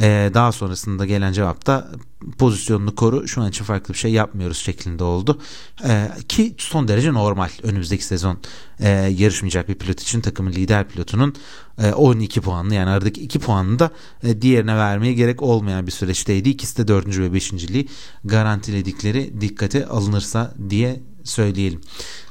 Ee, 0.00 0.30
daha 0.34 0.52
sonrasında 0.52 1.06
gelen 1.06 1.32
cevapta 1.32 1.90
pozisyonunu 2.38 2.94
koru 2.94 3.28
şu 3.28 3.42
an 3.42 3.48
için 3.50 3.64
farklı 3.64 3.94
bir 3.94 3.98
şey 3.98 4.12
yapmıyoruz 4.12 4.56
şeklinde 4.56 5.04
oldu. 5.04 5.40
Ee, 5.84 6.08
ki 6.28 6.54
son 6.58 6.88
derece 6.88 7.12
normal 7.12 7.48
önümüzdeki 7.62 8.04
sezon 8.04 8.38
e, 8.80 8.88
yarışmayacak 8.90 9.68
bir 9.68 9.74
pilot 9.74 10.00
için 10.00 10.20
takımın 10.20 10.52
lider 10.52 10.88
pilotunun 10.88 11.34
e, 11.78 11.92
12 11.92 12.40
puanlı 12.40 12.74
yani 12.74 12.90
aradaki 12.90 13.20
2 13.20 13.38
puanını 13.38 13.78
da 13.78 13.90
e, 14.22 14.42
diğerine 14.42 14.76
vermeye 14.76 15.12
gerek 15.12 15.42
olmayan 15.42 15.86
bir 15.86 15.92
süreçteydi. 15.92 16.48
İkisi 16.48 16.76
de 16.76 16.88
4. 16.88 17.06
ve 17.06 17.26
5.liği 17.26 17.88
garantiledikleri 18.24 19.40
dikkate 19.40 19.86
alınırsa 19.86 20.54
diye 20.70 21.00
söyleyelim. 21.24 21.80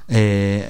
Ee, 0.10 0.64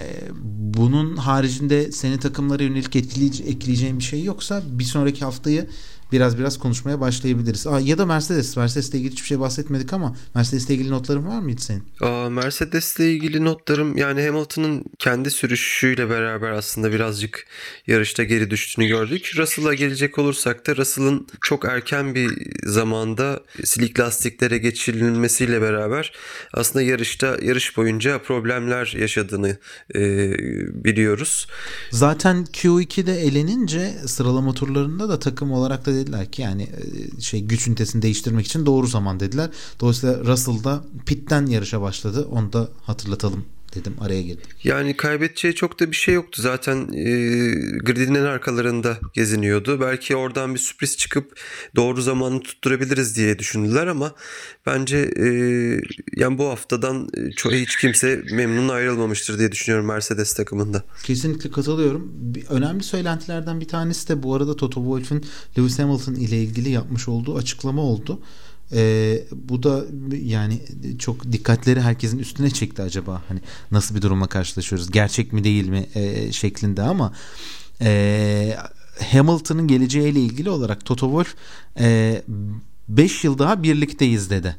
bunun 0.78 1.18
haricinde 1.18 1.92
seni 1.92 2.20
takımlara 2.20 2.64
yönelik 2.64 2.96
etkileyeceğin 2.96 4.00
bir 4.00 4.04
şey 4.04 4.24
yoksa 4.24 4.64
bir 4.66 4.84
sonraki 4.84 5.26
haftayı 5.26 5.70
biraz 6.12 6.38
biraz 6.38 6.60
konuşmaya 6.60 7.00
başlayabiliriz. 7.00 7.68
Aa, 7.68 7.80
ya 7.80 7.98
da 7.98 8.06
Mercedes. 8.06 8.58
Mercedes'le 8.58 8.94
ilgili 8.94 9.12
hiçbir 9.12 9.28
şey 9.28 9.40
bahsetmedik 9.40 9.94
ama 9.94 10.16
Mercedes'le 10.36 10.70
ilgili 10.70 10.90
notların 10.90 11.28
var 11.28 11.40
mıydı 11.40 11.62
senin? 11.62 11.84
Aa, 12.02 12.30
Mercedes'le 12.30 13.00
ilgili 13.00 13.46
notlarım 13.46 13.98
yani 13.98 14.26
Hamilton'ın 14.26 14.84
kendi 15.00 15.32
sürüşüyle 15.32 16.10
beraber 16.10 16.52
aslında 16.52 16.92
birazcık 16.92 17.46
yarışta 17.88 18.24
geri 18.24 18.50
düştüğünü 18.50 18.88
gördük. 18.88 19.32
Russell'a 19.38 19.74
gelecek 19.74 20.20
olursak 20.20 20.68
da 20.68 20.76
Russell'ın 20.76 21.28
çok 21.42 21.66
erken 21.66 22.16
bir 22.16 22.32
zamanda 22.64 23.44
silik 23.64 24.00
lastiklere 24.00 24.58
geçirilmesiyle 24.58 25.62
beraber 25.62 26.14
aslında 26.54 26.84
yarışta 26.84 27.38
yarış 27.42 27.78
boyunca 27.78 28.22
problemler 28.22 28.96
yaşadığını 29.00 29.58
e, 29.96 30.02
biliyoruz. 30.84 31.48
Zaten 31.92 32.46
Q2'de 32.54 33.22
elenince 33.22 33.94
sıralama 34.08 34.54
turlarında 34.54 35.10
da 35.10 35.20
takım 35.20 35.52
olarak 35.52 35.86
da 35.86 35.95
dediler 35.96 36.32
ki 36.32 36.42
yani 36.42 36.64
e, 36.64 37.22
şey 37.22 37.42
güç 37.42 37.68
ünitesini 37.68 38.02
değiştirmek 38.02 38.46
için 38.46 38.66
doğru 38.66 38.88
zaman 38.88 39.20
dediler. 39.20 39.50
Dolayısıyla 39.80 40.26
Russell 40.26 40.64
da 40.64 40.84
pitten 41.06 41.46
yarışa 41.46 41.82
başladı. 41.82 42.28
Onu 42.32 42.54
da 42.54 42.70
hatırlatalım 42.84 43.46
dedim 43.76 43.96
araya 44.02 44.22
girdim. 44.22 44.44
Yani 44.64 44.98
kaybedeceği 44.98 45.56
çok 45.56 45.80
da 45.80 45.92
bir 45.92 45.96
şey 45.96 46.14
yoktu. 46.14 46.42
Zaten 46.42 46.78
e, 46.94 47.04
gridin 47.80 48.16
en 48.16 48.24
arkalarında 48.24 48.98
geziniyordu. 49.14 49.80
Belki 49.82 50.16
oradan 50.16 50.54
bir 50.54 50.60
sürpriz 50.60 50.98
çıkıp 50.98 51.40
doğru 51.76 52.02
zamanı 52.02 52.40
tutturabiliriz 52.40 53.18
diye 53.18 53.40
düşündüler 53.40 53.88
ama 53.88 54.16
bence 54.66 54.98
e, 54.98 55.28
yani 56.16 56.38
bu 56.38 56.46
haftadan 56.46 57.10
çok 57.36 57.54
hiç 57.54 57.76
kimse 57.78 58.24
memnun 58.32 58.70
ayrılmamıştır 58.70 59.40
diye 59.40 59.52
düşünüyorum 59.52 59.88
Mercedes 59.88 60.34
takımında. 60.34 60.84
Kesinlikle 61.04 61.52
katılıyorum. 61.52 62.12
Bir, 62.14 62.46
önemli 62.46 62.84
söylentilerden 62.84 63.62
bir 63.62 63.68
tanesi 63.68 64.08
de 64.08 64.24
bu 64.24 64.36
arada 64.36 64.56
Toto 64.56 64.82
Wolff'ün 64.84 65.26
Lewis 65.58 65.80
Hamilton 65.80 66.14
ile 66.14 66.44
ilgili 66.44 66.70
yapmış 66.70 67.08
olduğu 67.08 67.38
açıklama 67.38 67.82
oldu. 67.82 68.22
E, 68.76 69.24
bu 69.32 69.64
da 69.64 69.86
yani 70.24 70.62
çok 71.00 71.32
dikkatleri 71.32 71.82
herkesin 71.82 72.20
üstüne 72.20 72.50
çekti 72.50 72.82
acaba 72.82 73.22
hani 73.28 73.40
nasıl 73.72 73.96
bir 73.96 74.02
durumla 74.02 74.28
karşılaşıyoruz 74.28 74.92
gerçek 74.92 75.34
mi 75.34 75.44
değil 75.44 75.70
mi 75.70 75.90
e, 75.96 76.32
şeklinde 76.32 76.82
ama 76.82 77.14
e, 77.82 78.58
Hamilton'ın 79.12 79.68
geleceğiyle 79.68 80.20
ilgili 80.20 80.50
olarak 80.50 80.86
Toto 80.86 81.06
Wolff 81.06 81.36
5 82.90 83.26
e, 83.26 83.28
yıl 83.28 83.38
daha 83.38 83.64
birlikteyiz 83.64 84.30
dedi. 84.30 84.56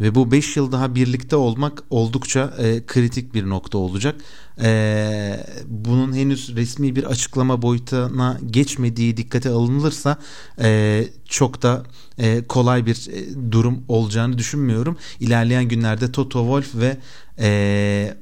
Ve 0.00 0.14
bu 0.14 0.30
5 0.32 0.56
yıl 0.56 0.72
daha 0.72 0.94
birlikte 0.94 1.36
olmak 1.36 1.82
oldukça 1.90 2.54
e, 2.58 2.86
kritik 2.86 3.34
bir 3.34 3.48
nokta 3.48 3.78
olacak. 3.78 4.20
E, 4.62 5.46
bunun 5.66 6.12
henüz 6.16 6.56
resmi 6.56 6.96
bir 6.96 7.04
açıklama 7.04 7.62
boyutuna 7.62 8.38
geçmediği 8.46 9.16
dikkate 9.16 9.50
alınırsa 9.50 10.18
e, 10.60 11.04
çok 11.24 11.62
da 11.62 11.82
e, 12.18 12.42
kolay 12.42 12.86
bir 12.86 13.08
e, 13.12 13.52
durum 13.52 13.84
olacağını 13.88 14.38
düşünmüyorum. 14.38 14.96
İlerleyen 15.20 15.68
günlerde 15.68 16.12
Toto 16.12 16.40
Wolff 16.40 16.82
ve 16.82 16.96
e, 17.38 18.16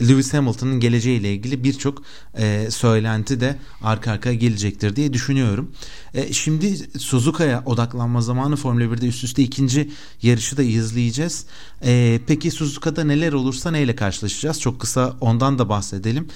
Lewis 0.00 0.34
Hamilton'ın 0.34 0.80
geleceğiyle 0.80 1.34
ilgili 1.34 1.64
birçok 1.64 2.02
e, 2.38 2.70
söylenti 2.70 3.40
de 3.40 3.58
arka 3.82 4.10
arkaya 4.10 4.34
gelecektir 4.34 4.96
diye 4.96 5.12
düşünüyorum. 5.12 5.72
E, 6.14 6.32
şimdi 6.32 6.76
Suzuka'ya 6.98 7.62
odaklanma 7.66 8.20
zamanı 8.20 8.56
Formula 8.56 8.84
1'de 8.84 9.06
üst 9.06 9.24
üste 9.24 9.42
ikinci 9.42 9.90
yarışı 10.22 10.56
da 10.56 10.62
izleyeceğiz. 10.62 11.46
E, 11.84 12.20
peki 12.26 12.50
Suzuka'da 12.50 13.04
neler 13.04 13.32
olursa 13.32 13.70
neyle 13.70 13.96
karşılaşacağız? 13.96 14.60
Çok 14.60 14.80
kısa 14.80 15.16
ondan 15.20 15.58
da 15.58 15.68
bahsedelim. 15.68 16.28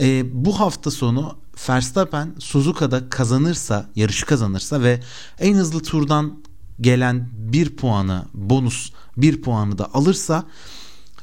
E, 0.00 0.24
bu 0.44 0.60
hafta 0.60 0.90
sonu 0.90 1.36
Verstappen 1.68 2.34
Suzuka'da 2.38 3.08
kazanırsa, 3.10 3.90
yarışı 3.96 4.26
kazanırsa 4.26 4.82
ve 4.82 5.00
en 5.40 5.54
hızlı 5.54 5.82
turdan 5.82 6.42
gelen 6.80 7.28
bir 7.34 7.76
puanı 7.76 8.24
bonus 8.34 8.92
bir 9.16 9.42
puanı 9.42 9.78
da 9.78 9.94
alırsa 9.94 10.44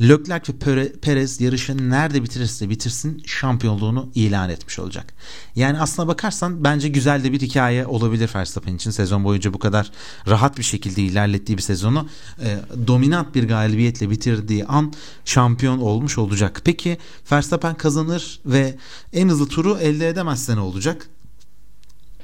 Leclerc 0.01 0.53
ve 0.67 0.91
Perez 0.91 1.41
yarışı 1.41 1.89
nerede 1.89 2.23
bitirirse 2.23 2.69
bitirsin 2.69 3.23
şampiyonluğunu 3.25 4.09
ilan 4.15 4.49
etmiş 4.49 4.79
olacak. 4.79 5.13
Yani 5.55 5.79
aslına 5.79 6.07
bakarsan 6.07 6.63
bence 6.63 6.87
güzel 6.87 7.23
de 7.23 7.31
bir 7.31 7.39
hikaye 7.39 7.85
olabilir 7.85 8.29
Verstappen 8.35 8.75
için. 8.75 8.91
Sezon 8.91 9.23
boyunca 9.23 9.53
bu 9.53 9.59
kadar 9.59 9.91
rahat 10.27 10.57
bir 10.57 10.63
şekilde 10.63 11.01
ilerlettiği 11.01 11.57
bir 11.57 11.63
sezonu 11.63 12.07
e, 12.43 12.57
dominant 12.87 13.35
bir 13.35 13.47
galibiyetle 13.47 14.09
bitirdiği 14.09 14.65
an 14.65 14.93
şampiyon 15.25 15.79
olmuş 15.79 16.17
olacak. 16.17 16.61
Peki 16.65 16.97
Verstappen 17.31 17.75
kazanır 17.75 18.39
ve 18.45 18.77
en 19.13 19.29
hızlı 19.29 19.47
turu 19.47 19.77
elde 19.77 20.09
edemezse 20.09 20.55
ne 20.55 20.59
olacak? 20.59 21.07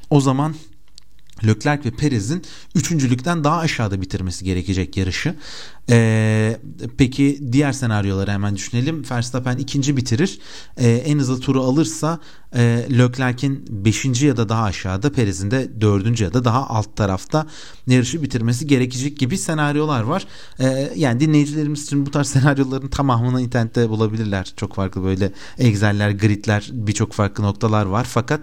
O 0.10 0.22
zaman 0.22 0.56
Leclerc 1.43 1.89
ve 1.89 1.95
Perez'in 1.95 2.41
üçüncülükten 2.76 3.43
daha 3.43 3.58
aşağıda 3.58 4.02
bitirmesi 4.02 4.45
gerekecek 4.45 4.98
yarışı. 4.98 5.36
Ee, 5.89 6.58
peki 6.98 7.39
diğer 7.52 7.71
senaryoları 7.71 8.32
hemen 8.32 8.56
düşünelim. 8.56 9.04
Verstappen 9.12 9.58
ikinci 9.58 9.98
bitirir. 9.98 10.39
Ee, 10.78 10.89
en 10.89 11.19
hızlı 11.19 11.39
turu 11.39 11.63
alırsa 11.63 12.19
e, 12.56 12.86
Leclerc'in 12.91 13.65
beşinci 13.69 14.26
ya 14.26 14.38
da 14.38 14.50
daha 14.50 14.63
aşağıda 14.63 15.12
Perez'in 15.12 15.52
de 15.52 15.82
dördüncü 15.82 16.24
ya 16.24 16.34
da 16.34 16.45
daha 16.45 16.69
alt 16.69 16.95
tarafta 16.95 17.48
yarışı 17.88 18.24
bitirmesi 18.24 18.67
gerekecek 18.67 19.17
gibi 19.17 19.38
senaryolar 19.38 20.04
var. 20.04 20.28
Ee, 20.60 20.91
yani 20.95 21.19
dinleyicilerimiz 21.19 21.84
için 21.84 22.06
bu 22.06 22.12
tarz 22.12 22.28
senaryoların 22.36 22.88
tamamını 22.88 23.41
internette 23.41 23.89
bulabilirler. 23.89 24.54
Çok 24.58 24.76
farklı 24.76 25.04
böyle 25.04 25.32
Excel'ler, 25.58 26.10
gridler 26.12 26.69
birçok 26.74 27.13
farklı 27.13 27.43
noktalar 27.43 27.86
var. 27.86 28.08
Fakat 28.10 28.41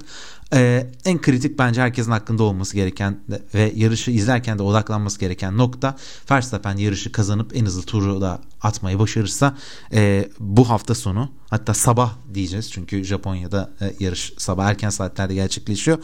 ee, 0.55 0.87
en 1.05 1.21
kritik 1.21 1.59
bence 1.59 1.81
herkesin 1.81 2.11
hakkında 2.11 2.43
olması 2.43 2.77
gereken 2.77 3.21
ve 3.55 3.73
yarışı 3.77 4.11
izlerken 4.11 4.59
de 4.59 4.63
odaklanması 4.63 5.21
gereken 5.21 5.59
nokta 5.59 5.97
Verstappen 6.31 6.77
yarışı 6.77 7.13
kazanıp 7.13 7.57
en 7.57 7.67
hızlı 7.67 7.83
turu 7.83 8.21
da 8.21 8.41
atmayı 8.63 8.99
başarırsa 8.99 9.57
e, 9.93 10.29
bu 10.39 10.69
hafta 10.69 10.95
sonu 10.95 11.33
hatta 11.51 11.75
sabah 11.75 12.15
diyeceğiz 12.35 12.71
çünkü 12.71 13.05
Japonya'da 13.05 13.71
e, 13.81 13.95
yarış 14.01 14.33
sabah 14.39 14.67
erken 14.67 14.91
saatlerde 14.91 15.35
gerçekleşiyor. 15.35 15.99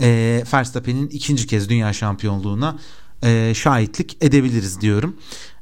E, 0.00 0.42
Verstappen'in 0.52 1.08
ikinci 1.08 1.46
kez 1.46 1.68
dünya 1.68 1.92
şampiyonluğuna 1.92 2.78
e, 3.22 3.52
şahitlik 3.54 4.16
edebiliriz 4.20 4.80
diyorum. 4.80 5.16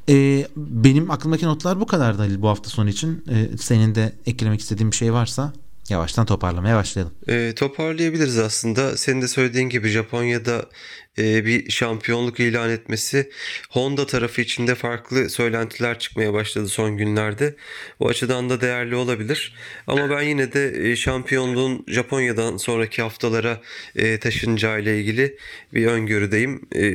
E, 0.08 0.46
benim 0.56 1.10
aklımdaki 1.10 1.46
notlar 1.46 1.80
bu 1.80 1.86
kadar 1.86 2.18
Dalil 2.18 2.42
bu 2.42 2.48
hafta 2.48 2.70
sonu 2.70 2.88
için. 2.88 3.24
E, 3.28 3.58
senin 3.58 3.94
de 3.94 4.12
eklemek 4.26 4.60
istediğin 4.60 4.90
bir 4.90 4.96
şey 4.96 5.12
varsa 5.12 5.52
yavaştan 5.90 6.26
toparlamaya 6.26 6.76
başlayalım. 6.76 7.14
E, 7.28 7.52
toparlayabiliriz 7.54 8.38
aslında. 8.38 8.96
Senin 8.96 9.22
de 9.22 9.28
söylediğin 9.28 9.68
gibi 9.68 9.88
Japonya'da 9.88 10.66
e, 11.18 11.44
bir 11.44 11.70
şampiyonluk 11.70 12.40
ilan 12.40 12.70
etmesi 12.70 13.30
Honda 13.70 14.06
tarafı 14.06 14.40
içinde 14.40 14.74
farklı 14.74 15.30
söylentiler 15.30 15.98
çıkmaya 15.98 16.32
başladı 16.32 16.68
son 16.68 16.96
günlerde. 16.96 17.56
Bu 18.00 18.08
açıdan 18.08 18.50
da 18.50 18.60
değerli 18.60 18.94
olabilir. 18.94 19.54
Ama 19.86 20.10
ben 20.10 20.22
yine 20.22 20.52
de 20.52 20.90
e, 20.90 20.96
şampiyonluğun 20.96 21.84
Japonya'dan 21.88 22.56
sonraki 22.56 23.02
haftalara 23.02 23.60
e, 23.96 24.18
taşınacağıyla 24.18 24.92
ilgili 24.92 25.36
bir 25.74 25.86
öngörüdeyim. 25.86 26.60
E, 26.74 26.86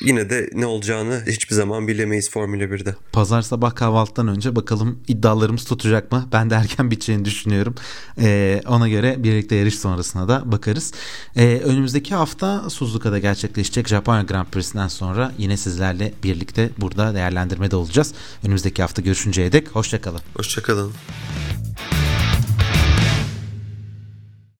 yine 0.00 0.30
de 0.30 0.50
ne 0.54 0.66
olacağını 0.66 1.22
hiçbir 1.26 1.54
zaman 1.54 1.88
bilemeyiz 1.88 2.30
Formula 2.30 2.64
1'de. 2.64 2.94
Pazar 3.12 3.42
sabah 3.42 3.74
kahvaltıdan 3.74 4.28
önce 4.28 4.56
bakalım 4.56 4.98
iddialarımız 5.08 5.64
tutacak 5.64 6.12
mı? 6.12 6.28
Ben 6.32 6.50
de 6.50 6.54
erken 6.54 6.90
biteceğini 6.90 7.24
düşünüyorum. 7.24 7.74
Ee, 8.20 8.62
ona 8.66 8.88
göre 8.88 9.22
birlikte 9.22 9.54
yarış 9.54 9.78
sonrasına 9.78 10.28
da 10.28 10.52
bakarız. 10.52 10.92
Ee, 11.36 11.60
önümüzdeki 11.64 12.14
hafta 12.14 12.70
Suzuka'da 12.70 13.18
gerçekleşecek 13.18 13.88
Japonya 13.88 14.22
Grand 14.22 14.46
Prix'sinden 14.46 14.88
sonra 14.88 15.32
yine 15.38 15.56
sizlerle 15.56 16.12
birlikte 16.22 16.70
burada 16.78 17.14
değerlendirmede 17.14 17.76
olacağız. 17.76 18.14
Önümüzdeki 18.44 18.82
hafta 18.82 19.02
görüşünceye 19.02 19.52
dek 19.52 19.68
hoşçakalın. 19.68 20.20
Hoşçakalın. 20.36 20.92